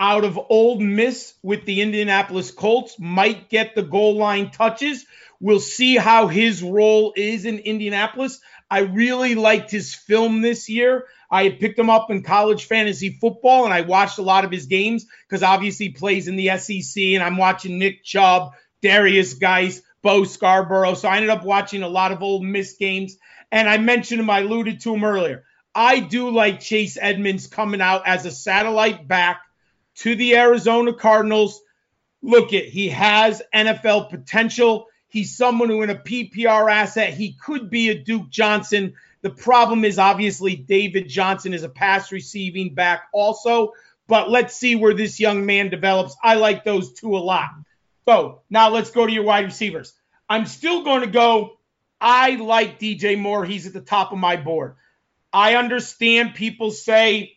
[0.00, 5.04] out of Ole Miss with the Indianapolis Colts might get the goal line touches.
[5.40, 8.40] We'll see how his role is in Indianapolis.
[8.70, 11.06] I really liked his film this year.
[11.30, 14.66] I picked him up in college fantasy football and I watched a lot of his
[14.66, 19.82] games because obviously he plays in the SEC and I'm watching Nick Chubb, Darius Guice,
[20.02, 20.94] Bo Scarborough.
[20.94, 23.16] So I ended up watching a lot of Ole Miss games.
[23.50, 25.44] And I mentioned him, I alluded to him earlier.
[25.74, 29.42] I do like Chase Edmonds coming out as a satellite back
[29.96, 31.60] to the Arizona Cardinals.
[32.22, 34.86] Look at he has NFL potential.
[35.08, 38.94] He's someone who in a PPR asset, he could be a Duke Johnson
[39.28, 43.72] the problem is obviously David Johnson is a pass receiving back also,
[44.06, 46.16] but let's see where this young man develops.
[46.22, 47.50] I like those two a lot.
[48.06, 49.92] So now let's go to your wide receivers.
[50.30, 51.58] I'm still going to go.
[52.00, 53.44] I like DJ Moore.
[53.44, 54.76] He's at the top of my board.
[55.30, 57.36] I understand people say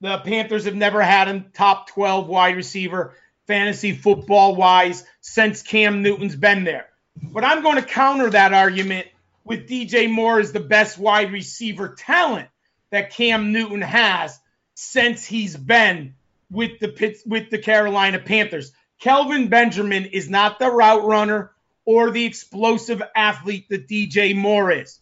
[0.00, 3.14] the Panthers have never had a top 12 wide receiver
[3.48, 6.90] fantasy football wise since Cam Newton's been there.
[7.20, 9.08] But I'm going to counter that argument
[9.44, 12.48] with DJ Moore as the best wide receiver talent
[12.90, 14.38] that Cam Newton has
[14.74, 16.14] since he's been
[16.50, 18.72] with the with the Carolina Panthers.
[19.00, 21.52] Kelvin Benjamin is not the route runner
[21.84, 25.00] or the explosive athlete that DJ Moore is.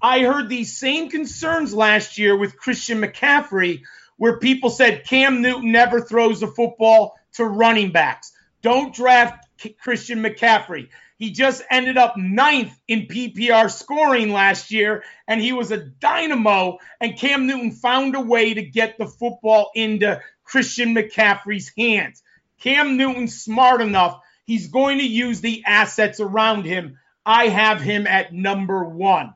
[0.00, 3.82] I heard these same concerns last year with Christian McCaffrey,
[4.16, 8.32] where people said Cam Newton never throws the football to running backs.
[8.62, 9.46] Don't draft
[9.80, 10.88] Christian McCaffrey.
[11.22, 16.78] He just ended up ninth in PPR scoring last year, and he was a dynamo.
[17.00, 22.24] And Cam Newton found a way to get the football into Christian McCaffrey's hands.
[22.58, 24.18] Cam Newton's smart enough.
[24.46, 26.98] He's going to use the assets around him.
[27.24, 29.32] I have him at number one.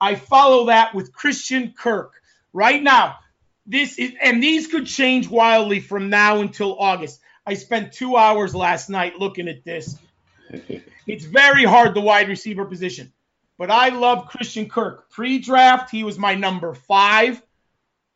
[0.00, 2.14] I follow that with Christian Kirk.
[2.52, 3.18] Right now,
[3.64, 7.20] this is, and these could change wildly from now until August.
[7.46, 9.96] I spent two hours last night looking at this.
[11.06, 13.12] It's very hard, the wide receiver position.
[13.56, 15.10] but I love Christian Kirk.
[15.10, 17.42] Pre draft, he was my number five.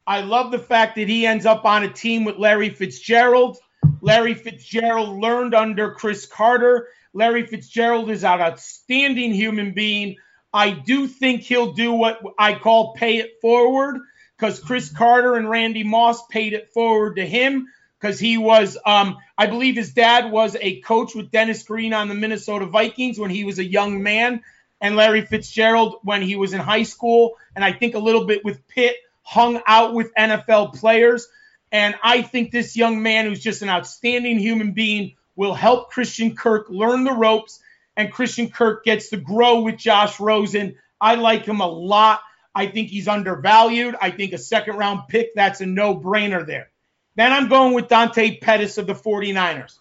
[0.07, 3.57] I love the fact that he ends up on a team with Larry Fitzgerald.
[4.03, 6.89] Larry Fitzgerald learned under Cris Carter.
[7.15, 10.17] Larry Fitzgerald is an outstanding human being.
[10.53, 14.01] I do think he'll do what I call pay it forward
[14.37, 17.69] because Cris Carter and Randy Moss paid it forward to him
[18.03, 22.09] because he was, um, I believe his dad was a coach with Dennis Green on
[22.09, 24.43] the Minnesota Vikings when he was a young man,
[24.81, 28.45] and Larry Fitzgerald when he was in high school, and I think a little bit
[28.45, 31.29] with Pitt, hung out with NFL players.
[31.71, 36.35] And I think this young man, who's just an outstanding human being, will help Christian
[36.35, 37.61] Kirk learn the ropes,
[37.97, 40.75] and Christian Kirk gets to grow with Josh Rosen.
[41.01, 42.21] I like him a lot.
[42.53, 43.95] I think he's undervalued.
[44.01, 46.72] I think a second round pick, that's a no brainer there.
[47.15, 49.79] Then I'm going with Dante Pettis of the 49ers.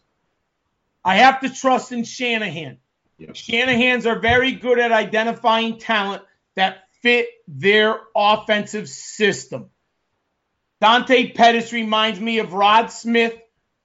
[1.04, 2.78] I have to trust in Shanahan.
[3.18, 3.36] Yep.
[3.36, 6.24] Shanahan's are very good at identifying talent
[6.56, 9.70] that fit their offensive system.
[10.80, 13.36] Dante Pettis reminds me of Rod Smith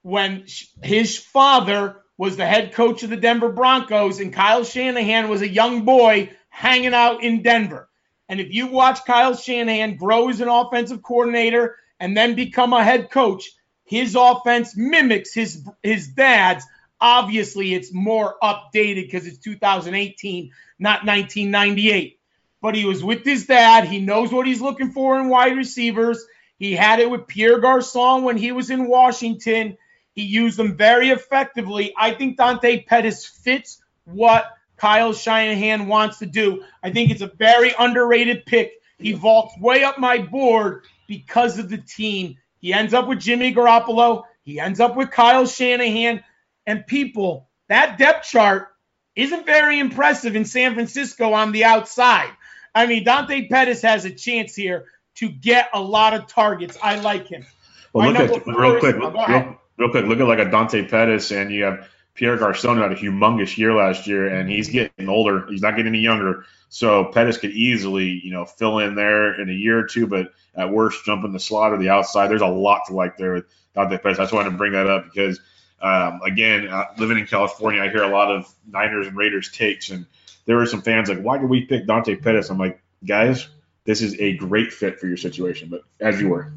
[0.03, 0.47] when
[0.82, 5.49] his father was the head coach of the Denver Broncos and Kyle Shanahan was a
[5.49, 7.88] young boy hanging out in Denver.
[8.28, 12.84] And if you watch Kyle Shanahan grow as an offensive coordinator and then become a
[12.84, 13.51] head coach,
[13.84, 16.64] his offense mimics his his dad's.
[17.01, 22.18] Obviously, it's more updated because it's 2018, not 1998.
[22.62, 23.84] But he was with his dad.
[23.84, 26.24] He knows what he's looking for in wide receivers.
[26.59, 29.76] He had it with Pierre Garcon when he was in Washington.
[30.14, 31.92] He used them very effectively.
[31.97, 36.64] I think Dante Pettis fits what Kyle Shanahan wants to do.
[36.82, 38.72] I think it's a very underrated pick.
[38.99, 42.36] He vaults way up my board because of the team.
[42.59, 44.24] He ends up with Jimmy Garoppolo.
[44.42, 46.22] He ends up with Kyle Shanahan.
[46.66, 48.68] And people, that depth chart
[49.14, 52.30] isn't very impressive in San Francisco on the outside.
[52.74, 54.86] I mean, Dante Pettis has a chance here
[55.16, 56.76] to get a lot of targets.
[56.82, 57.46] I like him.
[57.92, 59.11] Well, look at real quick, real,
[59.78, 60.04] real, quick.
[60.04, 63.74] Look at like a Dante Pettis, and you have Pierre Garcon had a humongous year
[63.74, 65.46] last year, and he's getting older.
[65.48, 66.46] He's not getting any younger.
[66.68, 70.32] So Pettis could easily, you know, fill in there in a year or two, but
[70.54, 72.28] at worst, jump in the slot or the outside.
[72.28, 73.44] There's a lot to like there with
[73.74, 74.18] Dante Pettis.
[74.18, 75.38] I just wanted to bring that up because,
[75.80, 79.90] um, again, uh, living in California, I hear a lot of Niners and Raiders takes,
[79.90, 80.06] and
[80.46, 83.46] there were some fans like, "Why did we pick Dante Pettis?" I'm like, guys,
[83.84, 85.68] this is a great fit for your situation.
[85.68, 86.52] But as you were.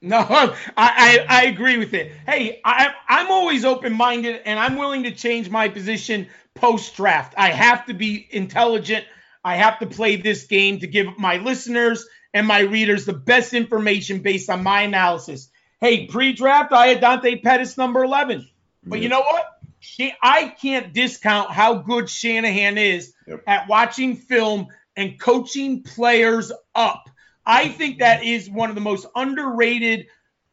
[0.00, 2.12] No, I, I, I, agree with it.
[2.26, 7.34] Hey, I, I'm always open minded and I'm willing to change my position post draft.
[7.36, 9.04] I have to be intelligent.
[9.44, 13.54] I have to play this game to give my listeners and my readers the best
[13.54, 15.50] information based on my analysis.
[15.80, 18.48] Hey, pre draft, I had Dante Pettis number 11.
[18.84, 19.44] But you know what?
[19.80, 23.42] She, I can't discount how good Shanahan is yep.
[23.46, 27.08] at watching film and coaching players up.
[27.48, 30.06] I think that is one of the most underrated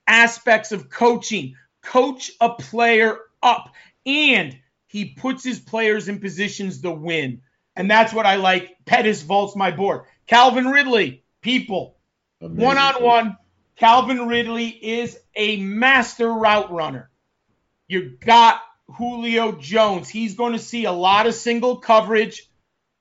[0.08, 1.56] aspects of coaching.
[1.84, 3.70] Coach a player up,
[4.06, 7.42] and he puts his players in positions to win.
[7.76, 8.78] And that's what I like.
[8.86, 10.04] Pettis vaults my board.
[10.26, 11.98] Calvin Ridley, people,
[12.40, 13.38] one on one.
[13.76, 17.10] Calvin Ridley is a master route runner.
[17.90, 18.62] You got
[18.98, 20.08] Julio Jones.
[20.08, 22.50] He's going to see a lot of single coverage.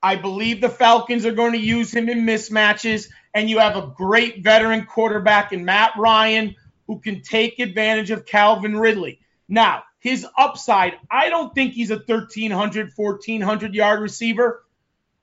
[0.02, 3.08] I believe the Falcons are going to use him in mismatches.
[3.34, 6.54] And you have a great veteran quarterback in Matt Ryan
[6.86, 9.20] who can take advantage of Calvin Ridley.
[9.48, 14.64] Now, his upside, I don't think he's a 1,300, 1,400 yard receiver.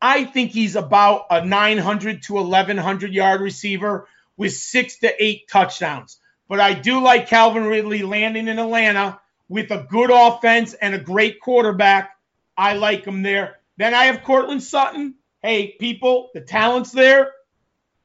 [0.01, 6.17] I think he's about a 900 to 1,100 yard receiver with six to eight touchdowns.
[6.49, 10.99] But I do like Calvin Ridley landing in Atlanta with a good offense and a
[10.99, 12.17] great quarterback.
[12.57, 13.57] I like him there.
[13.77, 15.15] Then I have Courtland Sutton.
[15.41, 17.31] Hey, people, the talent's there.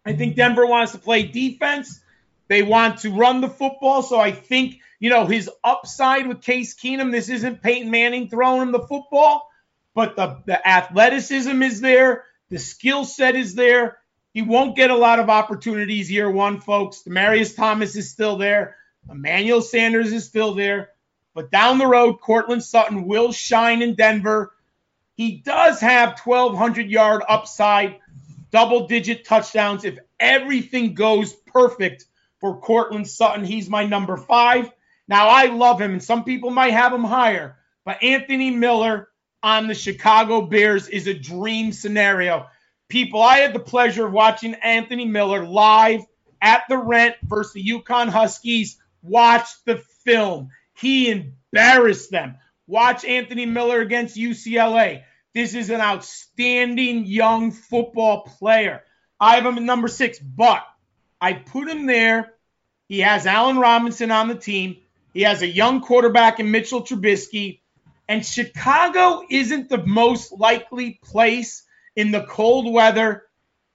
[0.06, 2.00] I think Denver wants to play defense.
[2.48, 4.02] They want to run the football.
[4.02, 8.62] So I think, you know, his upside with Case Keenum, this isn't Peyton Manning throwing
[8.62, 9.50] him the football,
[9.94, 12.24] but the, the athleticism is there.
[12.50, 13.98] The skill set is there.
[14.32, 17.02] He won't get a lot of opportunities year one, folks.
[17.02, 18.76] Demaryius Thomas is still there.
[19.10, 20.90] Emmanuel Sanders is still there.
[21.34, 24.54] But down the road, Courtland Sutton will shine in Denver.
[25.16, 27.98] He does have 1,200 yard upside,
[28.50, 29.84] double digit touchdowns.
[29.84, 32.04] If everything goes perfect
[32.40, 34.70] for Courtland Sutton, he's my number five.
[35.08, 39.08] Now, I love him, and some people might have him higher, but Anthony Miller
[39.42, 42.46] on the Chicago Bears is a dream scenario.
[42.88, 46.04] People, I had the pleasure of watching Anthony Miller live
[46.42, 48.78] at the rent versus the UConn Huskies.
[49.02, 50.50] Watch the film.
[50.74, 52.36] He embarrassed them.
[52.66, 55.04] Watch Anthony Miller against UCLA.
[55.36, 58.82] This is an outstanding young football player.
[59.20, 60.66] I have him at number six, but
[61.20, 62.32] I put him there.
[62.88, 64.78] He has Allen Robinson on the team.
[65.12, 67.60] He has a young quarterback in Mitchell Trubisky.
[68.08, 71.64] And Chicago isn't the most likely place
[71.96, 73.24] in the cold weather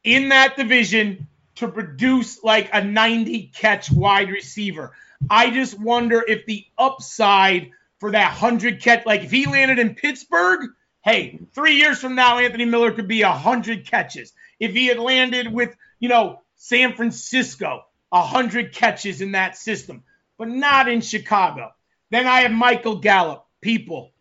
[0.03, 4.93] in that division to produce like a 90 catch wide receiver.
[5.29, 9.93] I just wonder if the upside for that 100 catch, like if he landed in
[9.93, 10.71] Pittsburgh,
[11.03, 14.33] hey, three years from now, Anthony Miller could be 100 catches.
[14.59, 20.03] If he had landed with, you know, San Francisco, 100 catches in that system,
[20.37, 21.71] but not in Chicago.
[22.09, 23.45] Then I have Michael Gallup.
[23.61, 24.11] People,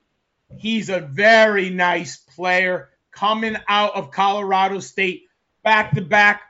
[0.59, 5.25] he's a very nice player coming out of Colorado State,
[5.63, 6.43] back to back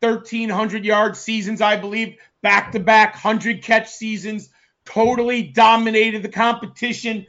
[0.00, 4.50] 1,300 yard seasons, I believe, back to back 100 catch seasons,
[4.84, 7.26] totally dominated the competition.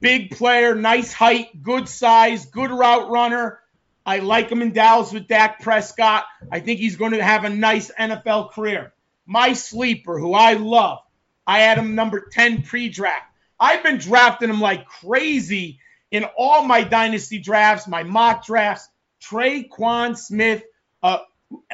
[0.00, 3.60] Big player, nice height, good size, good route runner.
[4.06, 6.24] I like him in Dallas with Dak Prescott.
[6.50, 8.92] I think he's going to have a nice NFL career.
[9.26, 11.00] My sleeper, who I love,
[11.46, 13.26] I had him number 10 pre draft.
[13.60, 15.80] I've been drafting him like crazy
[16.10, 18.88] in all my dynasty drafts, my mock drafts.
[19.22, 20.62] Tre'Quan Smith
[21.02, 21.18] uh,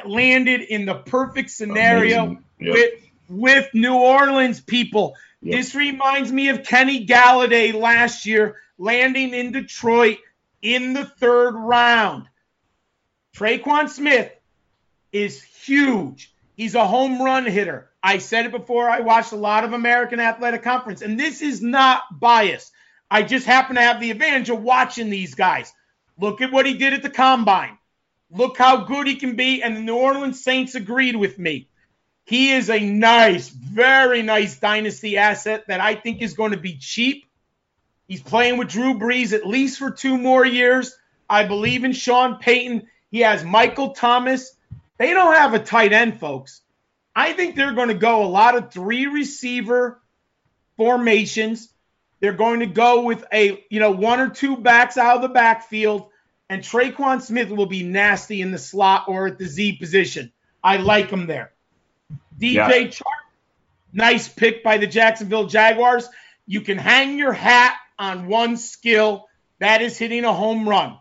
[0.05, 2.93] landed in the perfect scenario with
[3.29, 5.15] with New Orleans people.
[5.51, 10.17] This reminds me of Kenny Golladay last year landing in Detroit
[10.61, 12.27] in the third round.
[13.35, 14.31] Tre'Quan Smith
[15.11, 16.33] is huge.
[16.55, 17.91] He's a home run hitter.
[18.01, 18.89] I said it before.
[18.89, 22.71] I watched a lot of American Athletic Conference, and this is not bias.
[23.11, 25.71] I just happen to have the advantage of watching these guys.
[26.17, 27.77] Look at what he did at the combine.
[28.31, 29.61] Look how good he can be.
[29.61, 31.69] And the New Orleans Saints agreed with me.
[32.25, 36.77] He is a nice, very nice dynasty asset that I think is going to be
[36.77, 37.25] cheap.
[38.07, 40.97] He's playing with Drew Brees at least for two more years.
[41.29, 42.87] I believe in Sean Payton.
[43.11, 44.55] He has Michael Thomas.
[44.97, 46.61] They don't have a tight end, folks.
[47.15, 50.01] I think they're going to go a lot of three receiver
[50.77, 51.69] formations.
[52.19, 55.29] They're going to go with a, you know, one or two backs out of the
[55.29, 56.09] backfield,
[56.49, 60.31] and Tre'Quan Smith will be nasty in the slot or at the Z position.
[60.63, 61.51] I like him there.
[62.39, 62.69] DJ yeah.
[62.69, 63.03] Chark,
[63.93, 66.07] nice pick by the Jacksonville Jaguars.
[66.45, 69.27] You can hang your hat on one skill
[69.59, 70.97] that is hitting a home run.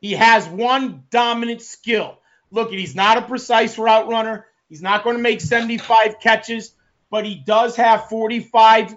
[0.00, 2.18] He has one dominant skill.
[2.50, 4.46] Look, he's not a precise route runner.
[4.68, 6.74] He's not going to make 75 catches,
[7.10, 8.96] but he does have 45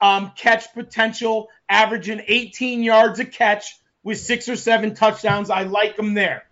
[0.00, 5.50] um, catch potential, averaging 18 yards a catch with six or seven touchdowns.
[5.50, 6.44] I like him there.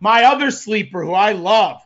[0.00, 1.80] My other sleeper, who I love,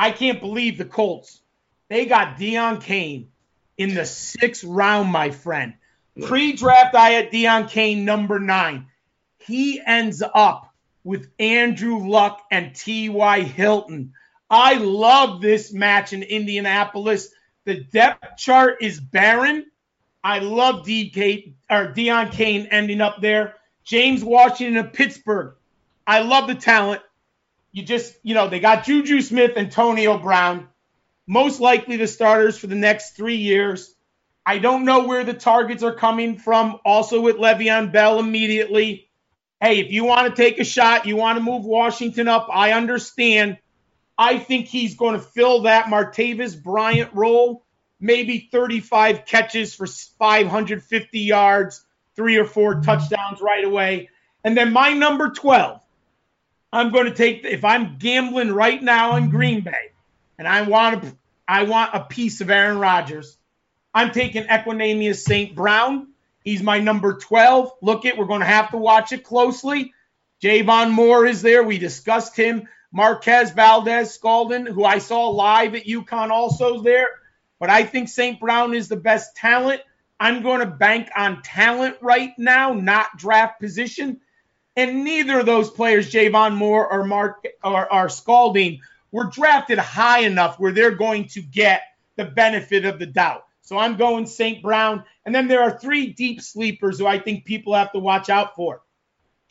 [0.00, 1.42] I can't believe the Colts.
[1.90, 3.28] They got Deon Cain
[3.76, 5.74] in the sixth round, my friend.
[6.22, 8.86] Pre draft, I had Deon Cain number nine.
[9.40, 10.72] He ends up
[11.04, 13.42] with Andrew Luck and T.Y.
[13.42, 14.14] Hilton.
[14.48, 17.28] I love this match in Indianapolis.
[17.66, 19.66] The depth chart is barren.
[20.24, 23.56] I love DK or Deon Cain ending up there.
[23.84, 25.56] James Washington of Pittsburgh.
[26.06, 27.02] I love the talent.
[27.72, 30.68] You just, you know, they got Juju Smith, Antonio Brown,
[31.26, 33.94] most likely the starters for the next three years.
[34.44, 36.78] I don't know where the targets are coming from.
[36.84, 39.08] Also with Le'Veon Bell immediately.
[39.60, 42.72] Hey, if you want to take a shot, you want to move Washington up, I
[42.72, 43.58] understand.
[44.18, 47.64] I think he's going to fill that Martavis Bryant role
[48.00, 51.84] maybe 35 catches for 550 yards,
[52.16, 52.82] three or four mm-hmm.
[52.82, 54.08] touchdowns right away.
[54.42, 55.80] And then my number 12,
[56.72, 59.92] I'm going to take if I'm gambling right now in Green Bay
[60.38, 61.04] and I want
[61.48, 63.36] want a piece of Aaron Rodgers,
[63.92, 65.54] I'm taking Equanimeous St.
[65.54, 66.08] Brown.
[66.44, 67.72] He's my number 12.
[67.82, 69.92] Look it, we're going to have to watch it closely.
[70.42, 71.62] J'Mon Moore is there.
[71.62, 72.66] We discussed him.
[72.92, 77.08] Marquez Valdes-Scantling, who I saw live at UConn, also there
[77.60, 78.40] but I think St.
[78.40, 79.82] Brown is the best talent.
[80.18, 84.20] I'm going to bank on talent right now, not draft position.
[84.80, 88.80] And neither of those players, J'Mon Moore or Mark or, or Scantling,
[89.12, 91.82] were drafted high enough where they're going to get
[92.16, 93.44] the benefit of the doubt.
[93.60, 94.62] So I'm going St.
[94.62, 95.04] Brown.
[95.26, 98.56] And then there are three deep sleepers who I think people have to watch out
[98.56, 98.80] for.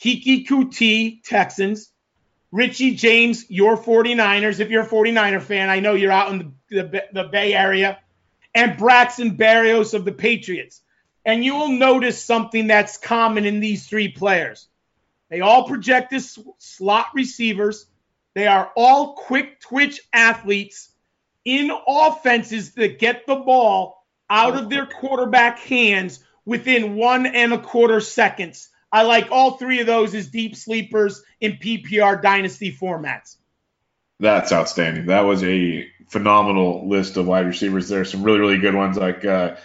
[0.01, 1.91] Keke Coutee, Texans.
[2.51, 4.60] Richie James, your 49ers.
[4.60, 7.99] If you're a 49er fan, I know you're out in the, the, the Bay Area.
[8.56, 10.81] And Braxton Barrios of the Patriots.
[11.23, 14.68] And you will notice something that's common in these three players.
[15.30, 17.85] They all project as slot receivers.
[18.34, 20.91] They are all quick twitch athletes
[21.45, 27.60] in offenses that get the ball out of their quarterback hands within one and a
[27.60, 28.69] quarter seconds.
[28.91, 33.38] I like all three of those as deep sleepers in PPR dynasty formats.
[34.19, 35.07] That's outstanding.
[35.07, 37.88] That was a phenomenal list of wide receivers.
[37.88, 38.97] There are some really, really good ones.
[38.97, 39.56] Like uh,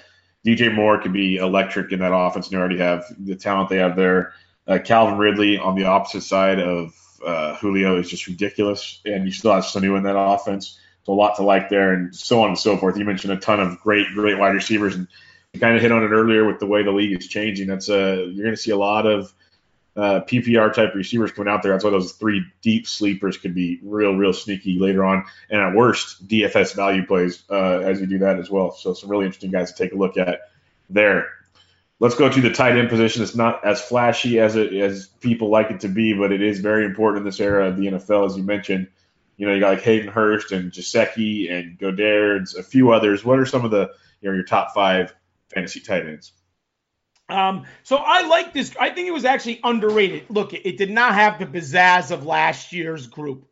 [0.46, 2.46] DJ Moore could be electric in that offense.
[2.46, 4.34] And you already have the talent they have there.
[4.66, 9.32] Uh, Calvin Ridley on the opposite side of uh, Julio is just ridiculous, and you
[9.32, 10.78] still have Sanu in that offense.
[11.04, 12.96] So a lot to like there, and so on and so forth.
[12.96, 15.06] You mentioned a ton of great, great wide receivers, and
[15.52, 17.68] you kind of hit on it earlier with the way the league is changing.
[17.68, 19.32] That's uh, you're going to see a lot of
[19.96, 21.72] uh, PPR type receivers coming out there.
[21.72, 25.74] That's why those three deep sleepers could be real, real sneaky later on, and at
[25.74, 28.72] worst DFS value plays uh, as you do that as well.
[28.72, 30.50] So some really interesting guys to take a look at
[30.90, 31.28] there.
[32.04, 33.22] Let's go to the tight end position.
[33.22, 36.60] It's not as flashy as it as people like it to be, but it is
[36.60, 38.88] very important in this era of the NFL, as you mentioned.
[39.38, 43.24] You know, you got like Hayden Hurst and Gesicki and Goedert's, a few others.
[43.24, 43.90] What are some of the
[44.20, 45.14] you know your top five
[45.48, 46.34] fantasy tight ends?
[47.30, 48.76] Um, so I like this.
[48.78, 50.26] I think it was actually underrated.
[50.28, 53.48] Look, it, it did not have the pizzazz of last year's group.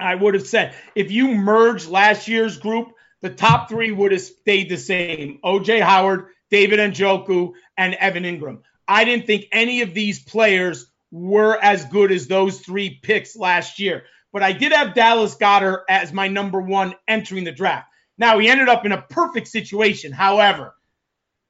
[0.00, 2.88] I would have said if you merge last year's group,
[3.20, 5.38] the top three would have stayed the same.
[5.44, 8.60] OJ Howard, David Njoku, and Evan Engram.
[8.86, 13.78] I didn't think any of these players were as good as those three picks last
[13.78, 14.04] year.
[14.34, 17.88] But I did have Dallas Goedert as my number one entering the draft.
[18.18, 20.12] Now, he ended up in a perfect situation.
[20.12, 20.74] However,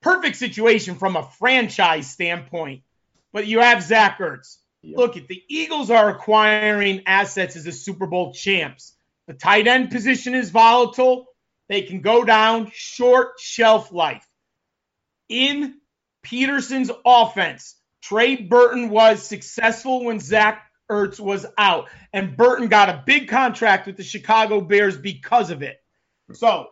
[0.03, 2.83] perfect situation from a franchise standpoint.
[3.33, 4.59] But you have Zach Ertz.
[4.83, 4.99] Yep.
[4.99, 8.95] Look, at the Eagles are acquiring assets as a Super Bowl champs.
[9.27, 11.27] The tight end position is volatile.
[11.69, 14.27] They can go down short shelf life
[15.33, 15.75] in
[16.25, 23.03] Pederson's offense, Trey Burton was successful when Zach Ertz was out, and Burton got a
[23.07, 25.79] big contract with the Chicago Bears because of it.
[26.35, 26.67] So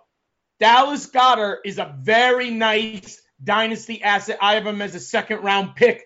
[0.59, 4.39] Dallas Goedert is a very nice dynasty asset.
[4.43, 6.05] I have him as a second round pick.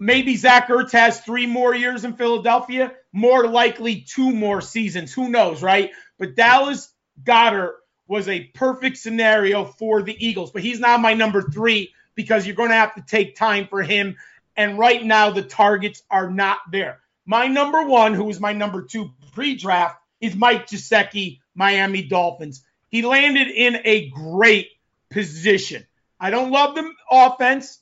[0.00, 5.12] Maybe Zach Ertz has three more years in Philadelphia, more likely two more seasons.
[5.14, 5.90] Who knows, right?
[6.18, 6.92] But Dallas
[7.22, 7.74] Goedert
[8.08, 10.50] was a perfect scenario for the Eagles.
[10.50, 13.82] But he's now my number three because you're going to have to take time for
[13.82, 14.16] him.
[14.56, 17.00] And right now, the targets are not there.
[17.26, 22.62] My number one, who was my number two pre draft, is Mike Gesicki, Miami Dolphins.
[22.88, 24.70] He landed in a great
[25.10, 25.84] position.
[26.18, 27.80] I don't love the offense.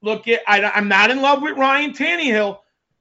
[0.00, 2.58] Look, at, I, I'm not in love with Ryan Tannehill,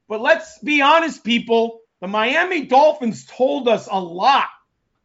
[0.08, 1.82] but let's be honest, people.
[2.02, 4.48] The Miami Dolphins told us a lot.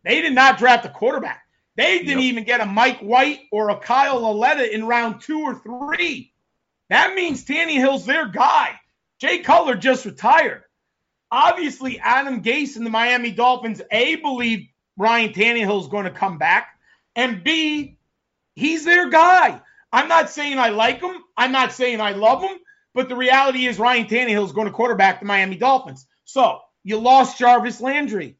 [0.02, 1.44] They did not draft a quarterback.
[1.78, 2.32] They didn't yep.
[2.32, 6.32] even get a Mike White or a Kyle Lauletta in round two or three.
[6.90, 8.80] That means Tannehill's their guy.
[9.20, 10.64] Jay Cutler just retired.
[11.30, 16.36] Obviously, Adam Gase and the Miami Dolphins, A, believe Ryan Tannehill is going to come
[16.36, 16.68] back,
[17.14, 17.96] and B,
[18.56, 19.60] he's their guy.
[19.92, 21.22] I'm not saying I like him.
[21.36, 22.58] I'm not saying I love him,
[22.92, 26.06] but the reality is Ryan Tannehill is going to quarterback the Miami Dolphins.
[26.24, 28.36] So you lost Jarvis Landry.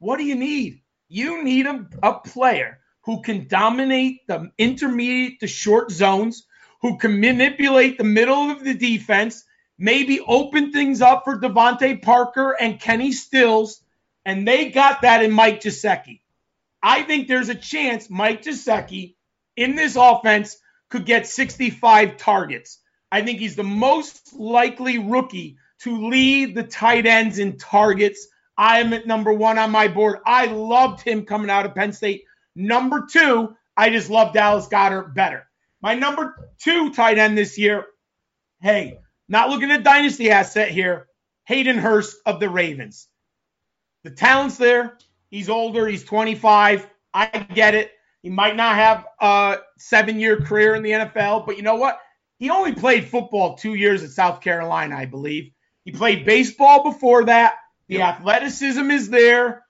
[0.00, 0.82] What do you need?
[1.08, 6.46] You need a, a player who can dominate the intermediate to short zones,
[6.82, 9.44] who can manipulate the middle of the defense,
[9.78, 13.80] maybe open things up for DeVante Parker and Kenny Stills.
[14.24, 16.20] And they got that in Mike Gesicki.
[16.82, 19.14] I think there's a chance Mike Gesicki
[19.56, 20.58] in this offense
[20.90, 22.78] could get 65 targets.
[23.10, 28.28] I think he's the most likely rookie to lead the tight ends in targets
[28.58, 30.18] I am at number one on my board.
[30.26, 32.24] I loved him coming out of Penn State.
[32.56, 35.46] Number two, I just love Dallas Goedert better.
[35.80, 37.86] My number two tight end this year,
[38.60, 38.98] hey,
[39.28, 41.06] not looking at dynasty asset here,
[41.44, 43.06] Hayden Hurst of the Ravens.
[44.02, 44.98] The talent's there.
[45.30, 45.86] He's older.
[45.86, 46.88] He's 25.
[47.14, 47.92] I get it.
[48.22, 52.00] He might not have a seven year career in the NFL, but you know what?
[52.38, 55.52] He only played football two years at South Carolina, I believe.
[55.84, 57.54] He played baseball before that.
[57.88, 58.16] The yep.
[58.16, 59.64] athleticism is there.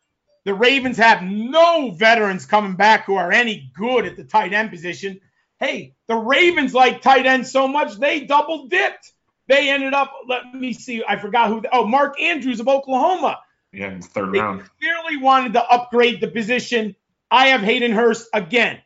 [0.45, 4.71] The Ravens have no veterans coming back who are any good at the tight end
[4.71, 5.21] position.
[5.61, 9.13] Hey, the Ravens like tight end so much they double dipped.
[9.47, 11.63] They ended up, let me see, I forgot who.
[11.73, 13.41] Oh, Mark Andrews of Oklahoma.
[13.73, 14.63] Yeah, in the third they round.
[14.81, 16.97] Clearly wanted to upgrade the position.
[17.31, 18.81] I have Hayden Hurst again.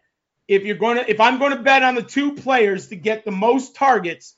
[0.48, 3.24] If you're going to, if I'm going to bet on the two players to get
[3.24, 4.34] the most targets,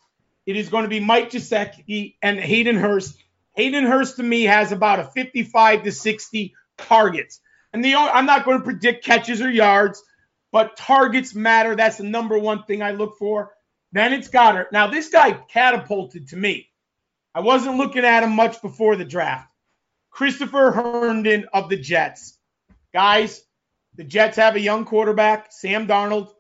[0.46, 3.16] it is going to be Mike Gesicki and Hayden Hurst.
[3.54, 7.40] Hayden Hurst to me has about a 55 to 60 targets.
[7.72, 10.02] And the I'm not going to predict catches or yards,
[10.52, 11.74] but targets matter.
[11.74, 13.52] That's the number one thing I look for.
[13.92, 14.72] Then it's Goedert.
[14.72, 16.68] Now, this guy catapulted to me.
[17.34, 19.50] I wasn't looking at him much before the draft.
[20.10, 22.38] Christopher Herndon of the Jets.
[22.92, 23.42] Guys,
[23.96, 26.30] the Jets have a young quarterback, Sam Darnold.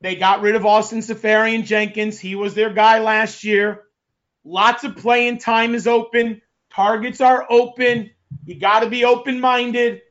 [0.00, 2.18] They got rid of Austin Seferian Jenkins.
[2.18, 3.82] He was their guy last year.
[4.48, 6.40] Lots of playing time is open.
[6.72, 8.10] Targets are open.
[8.44, 10.02] You got to be open minded.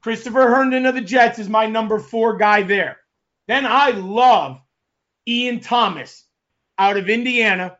[0.00, 2.98] Christopher Herndon of the Jets is my number four guy there.
[3.48, 4.62] Then I love
[5.26, 6.24] Ian Thomas
[6.78, 7.78] out of Indiana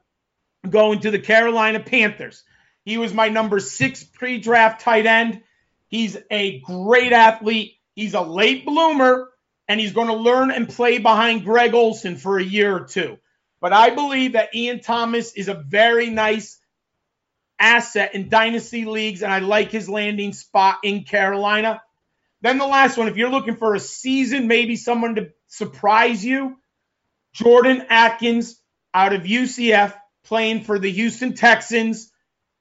[0.69, 2.43] going to the Carolina Panthers.
[2.85, 5.43] He was my number six pre draft tight end.
[5.87, 7.77] He's a great athlete.
[7.95, 9.31] He's a late bloomer,
[9.69, 13.16] and he's going to learn and play behind Greg Olsen for a year or two.
[13.61, 16.59] But I believe that Ian Thomas is a very nice
[17.59, 21.82] asset in dynasty leagues, and I like his landing spot in Carolina.
[22.41, 26.57] Then the last one, if you're looking for a season, maybe someone to surprise you,
[27.35, 28.59] Jordan Akins
[28.95, 32.11] out of UCF playing for the Houston Texans.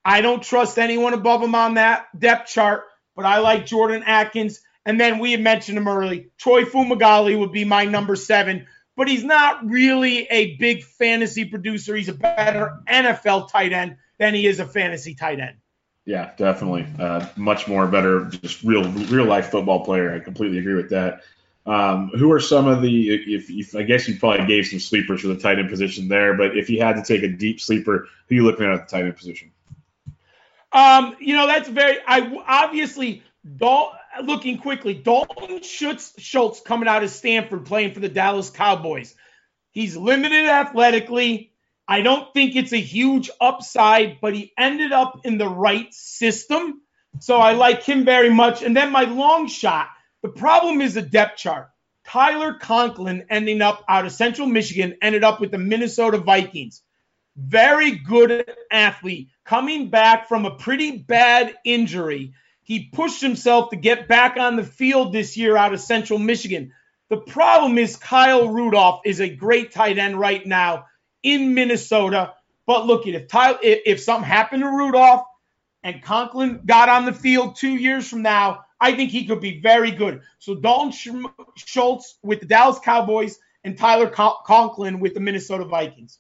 [0.04, 2.84] I don't trust anyone above him on that depth chart,
[3.16, 4.62] but I like Jordan Akins.
[4.86, 6.32] And then we had mentioned him early.
[6.38, 8.68] Troy Fumagalli would be my number seven,
[9.00, 11.96] but he's not really a big fantasy producer.
[11.96, 15.56] He's a better NFL tight end than he is a fantasy tight end.
[16.04, 16.86] Yeah, definitely.
[17.00, 20.14] Uh, much more better, just real real life football player.
[20.14, 21.22] I completely agree with that.
[21.66, 23.14] Um, who are some of the?
[23.14, 26.34] If, if, I guess you probably gave some sleepers for the tight end position there,
[26.34, 28.90] but if you had to take a deep sleeper, who are you looking at at
[28.90, 29.52] the tight end position?
[30.74, 32.00] Um, you know that's very.
[32.06, 33.24] I obviously
[33.56, 34.94] Dal, looking quickly.
[34.94, 39.16] Dalton Schultz, Schultz coming out of Stanford, playing for the Dallas Cowboys.
[39.72, 41.52] He's limited athletically.
[41.88, 46.82] I don't think it's a huge upside, but he ended up in the right system.
[47.20, 48.62] So I like him very much.
[48.62, 49.90] And then my long shot.
[50.22, 51.70] The problem is the depth chart.
[52.06, 56.82] Tyler Conklin ending up out of Central Michigan ended up with the Minnesota Vikings.
[57.38, 62.34] Very good athlete coming back from a pretty bad injury.
[62.70, 66.72] He pushed himself to get back on the field this year out of Central Michigan.
[67.10, 70.86] The problem is Kyle Rudolph is a great tight end right now
[71.24, 72.36] in Minnesota.
[72.68, 75.24] But look if Tyler, if, if something happened to Rudolph
[75.82, 79.62] and Conklin got on the field two years from now, I think he could be
[79.62, 80.22] very good.
[80.38, 81.26] So Dalton
[81.56, 86.20] Schultz with the Dallas Cowboys and Tyler Conklin with the Minnesota Vikings.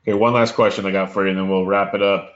[0.00, 2.35] Okay, one last question I got for you, and then we'll wrap it up.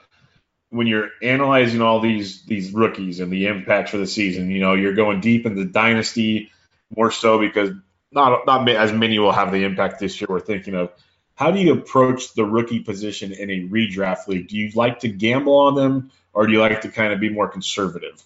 [0.71, 4.75] When you're analyzing all these these rookies and the impacts for the season, you know
[4.75, 6.51] you're going deep into dynasty
[6.95, 7.71] more so because
[8.13, 10.29] not not as many will have the impact this year.
[10.29, 10.93] We're thinking of
[11.35, 14.49] how do you approach the rookie position in a redraft league?
[14.49, 17.31] Do you like to gamble on them, or do you like to kind of be
[17.31, 18.23] more conservative?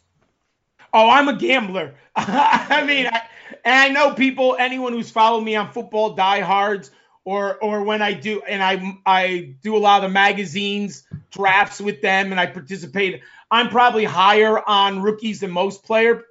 [0.92, 1.94] Oh, I'm a gambler.
[2.16, 3.22] I mean, I,
[3.64, 6.90] and I know people, anyone who's followed me on football diehards,
[7.24, 12.00] or or when I do, and I I do a lot of magazines drafts with
[12.02, 13.22] them, and I participate.
[13.50, 16.24] I'm probably higher on rookies than most player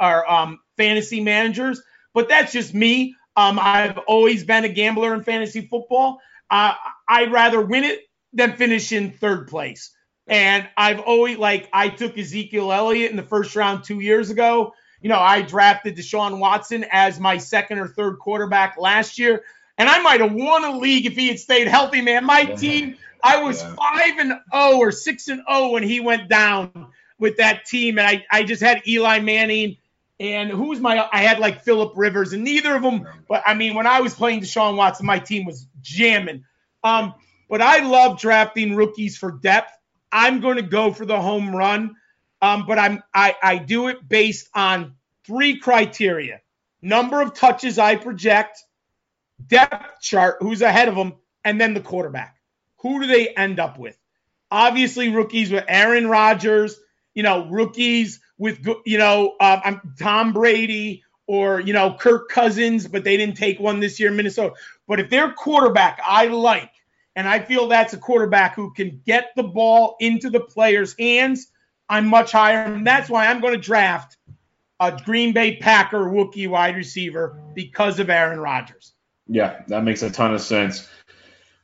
[0.00, 1.82] or um, fantasy managers,
[2.14, 3.14] but that's just me.
[3.36, 6.20] Um, I've always been a gambler in fantasy football.
[6.50, 6.74] Uh,
[7.08, 8.00] I'd rather win it
[8.32, 9.94] than finish in third place.
[10.26, 14.74] And I've always like I took Ezekiel Elliott in the first round two years ago.
[15.00, 19.44] You know, I drafted Deshaun Watson as my second or third quarterback last year,
[19.78, 22.02] and I might have won a league if he had stayed healthy.
[22.02, 22.56] Man, my yeah.
[22.56, 23.74] team, I was yeah.
[23.74, 26.88] five and zero oh or six and zero oh when he went down
[27.18, 29.76] with that team, and I I just had Eli Manning.
[30.20, 31.08] And who was my?
[31.12, 33.06] I had like Philip Rivers, and neither of them.
[33.28, 36.44] But I mean, when I was playing Deshaun Watson, my team was jamming.
[36.82, 37.14] Um,
[37.48, 39.72] but I love drafting rookies for depth.
[40.10, 41.94] I'm going to go for the home run,
[42.42, 44.94] um, but I'm I, I do it based on
[45.24, 46.40] three criteria:
[46.82, 48.58] number of touches I project,
[49.46, 52.36] depth chart, who's ahead of them, and then the quarterback.
[52.78, 53.98] Who do they end up with?
[54.50, 56.78] Obviously, rookies with Aaron Rodgers.
[57.14, 63.04] You know, rookies with you know uh, Tom Brady or you know Kirk Cousins, but
[63.04, 64.54] they didn't take one this year in Minnesota.
[64.86, 66.70] But if their quarterback I like
[67.18, 71.48] and I feel that's a quarterback who can get the ball into the player's hands.
[71.88, 72.62] I'm much higher.
[72.62, 74.16] And that's why I'm going to draft
[74.78, 78.92] a Green Bay Packer rookie wide receiver because of Aaron Rodgers.
[79.28, 80.88] Yeah, that makes a ton of sense.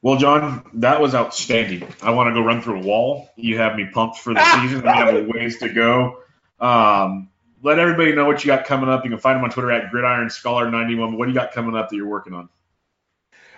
[0.02, 1.88] Well, John, that was outstanding.
[2.02, 3.30] I want to go run through a wall.
[3.36, 4.82] You have me pumped for the season.
[4.82, 6.18] We have a ways to go.
[6.60, 7.30] Um,
[7.62, 9.04] let everybody know what you got coming up.
[9.04, 11.16] You can find them on Twitter at Gridiron Scholar 91.
[11.16, 12.50] What do you got coming up that you're working on?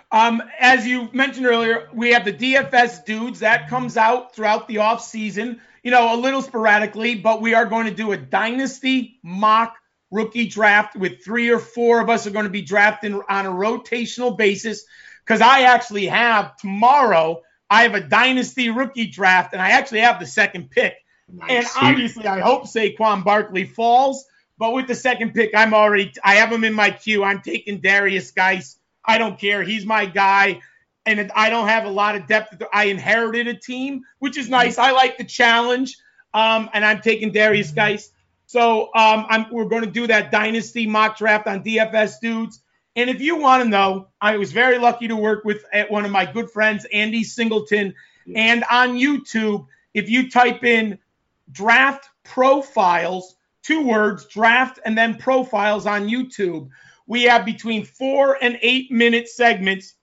[0.09, 4.77] Um, as you mentioned earlier, we have the DFS dudes that comes out throughout the
[4.77, 9.19] off season, you know, a little sporadically, but we are going to do a dynasty
[9.21, 9.75] mock
[10.11, 13.51] rookie draft with three or four of us are going to be drafting on a
[13.51, 14.85] rotational basis
[15.23, 17.41] because I actually have tomorrow.
[17.69, 20.95] I have a dynasty rookie draft, and I actually have the second pick.
[21.29, 21.49] Nice.
[21.49, 24.25] And obviously, I hope Saquon Barkley falls.
[24.57, 27.23] But with the second pick, I'm already I have him in my queue.
[27.23, 28.77] I'm taking Darius Guice
[29.07, 29.63] I don't care.
[29.63, 30.61] He's my guy.
[31.05, 32.61] and I don't have a lot of depth.
[32.73, 34.77] I inherited a team, which is nice.
[34.77, 35.97] I like the challenge,
[36.33, 38.11] um, and I'm taking Derrius Guice.
[38.47, 42.61] So um, I'm, we're going to do that dynasty mock draft on DFS dudes.
[42.95, 46.05] And if you want to know, I was very lucky to work with uh, one
[46.05, 47.93] of my good friends, Andy Singleton.
[48.35, 50.97] And on YouTube, if you type in
[51.51, 56.69] draft profiles, two words, draft and then profiles on YouTube,
[57.05, 59.93] we have between four and eight minute segments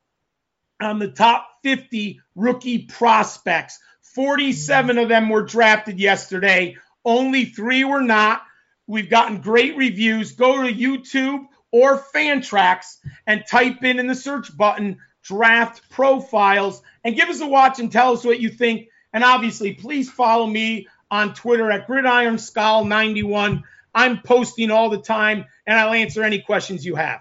[0.81, 3.79] on the top 50 rookie prospects.
[4.03, 6.77] 47 of them were drafted yesterday.
[7.05, 8.43] Only three were not.
[8.87, 10.33] We've gotten great reviews.
[10.33, 17.17] Go to YouTube or Fantrax and type in in the search button draft profiles and
[17.17, 18.89] give us a watch and tell us what you think.
[19.13, 23.65] And obviously, please follow me on Twitter at Gridiron Scholar 91.
[23.95, 27.21] I'm posting all the time and I'll answer any questions you have.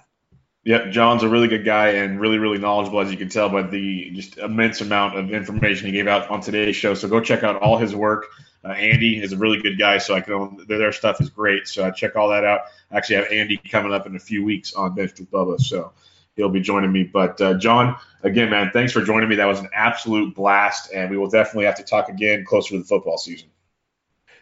[0.65, 3.64] Yep, John's a really good guy and really, really knowledgeable, as you can tell by
[3.64, 6.93] the just immense amount of information he gave out on today's show.
[6.93, 8.27] So go check out all his work.
[8.64, 11.68] Uh, Andy is a really good guy, so I can their stuff is great.
[11.68, 12.61] So I check all that out.
[12.91, 15.91] I actually have Andy coming up in a few weeks on Bench with Bubba, so
[16.35, 17.03] he'll be joining me.
[17.03, 19.35] But uh, John, again, man, thanks for joining me.
[19.35, 22.80] That was an absolute blast, and we will definitely have to talk again closer to
[22.80, 23.49] the football season.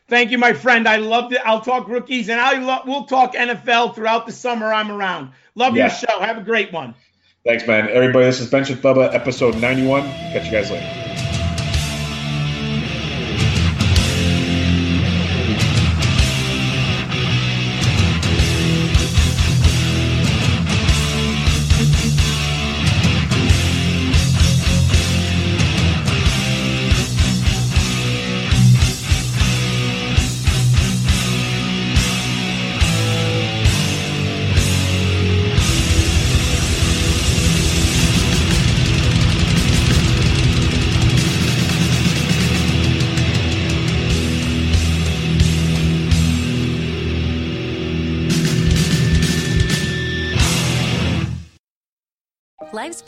[0.07, 0.87] Thank you, my friend.
[0.87, 1.41] I loved it.
[1.43, 4.71] I'll talk rookies, and I lo- we'll talk NFL throughout the summer.
[4.71, 5.31] I'm around.
[5.55, 5.87] Love yeah.
[5.87, 6.19] your show.
[6.19, 6.93] Have a great one.
[7.43, 7.89] Thanks, man.
[7.89, 10.03] Everybody, this is Bench with Bubba, episode 91.
[10.03, 11.10] Catch you guys later.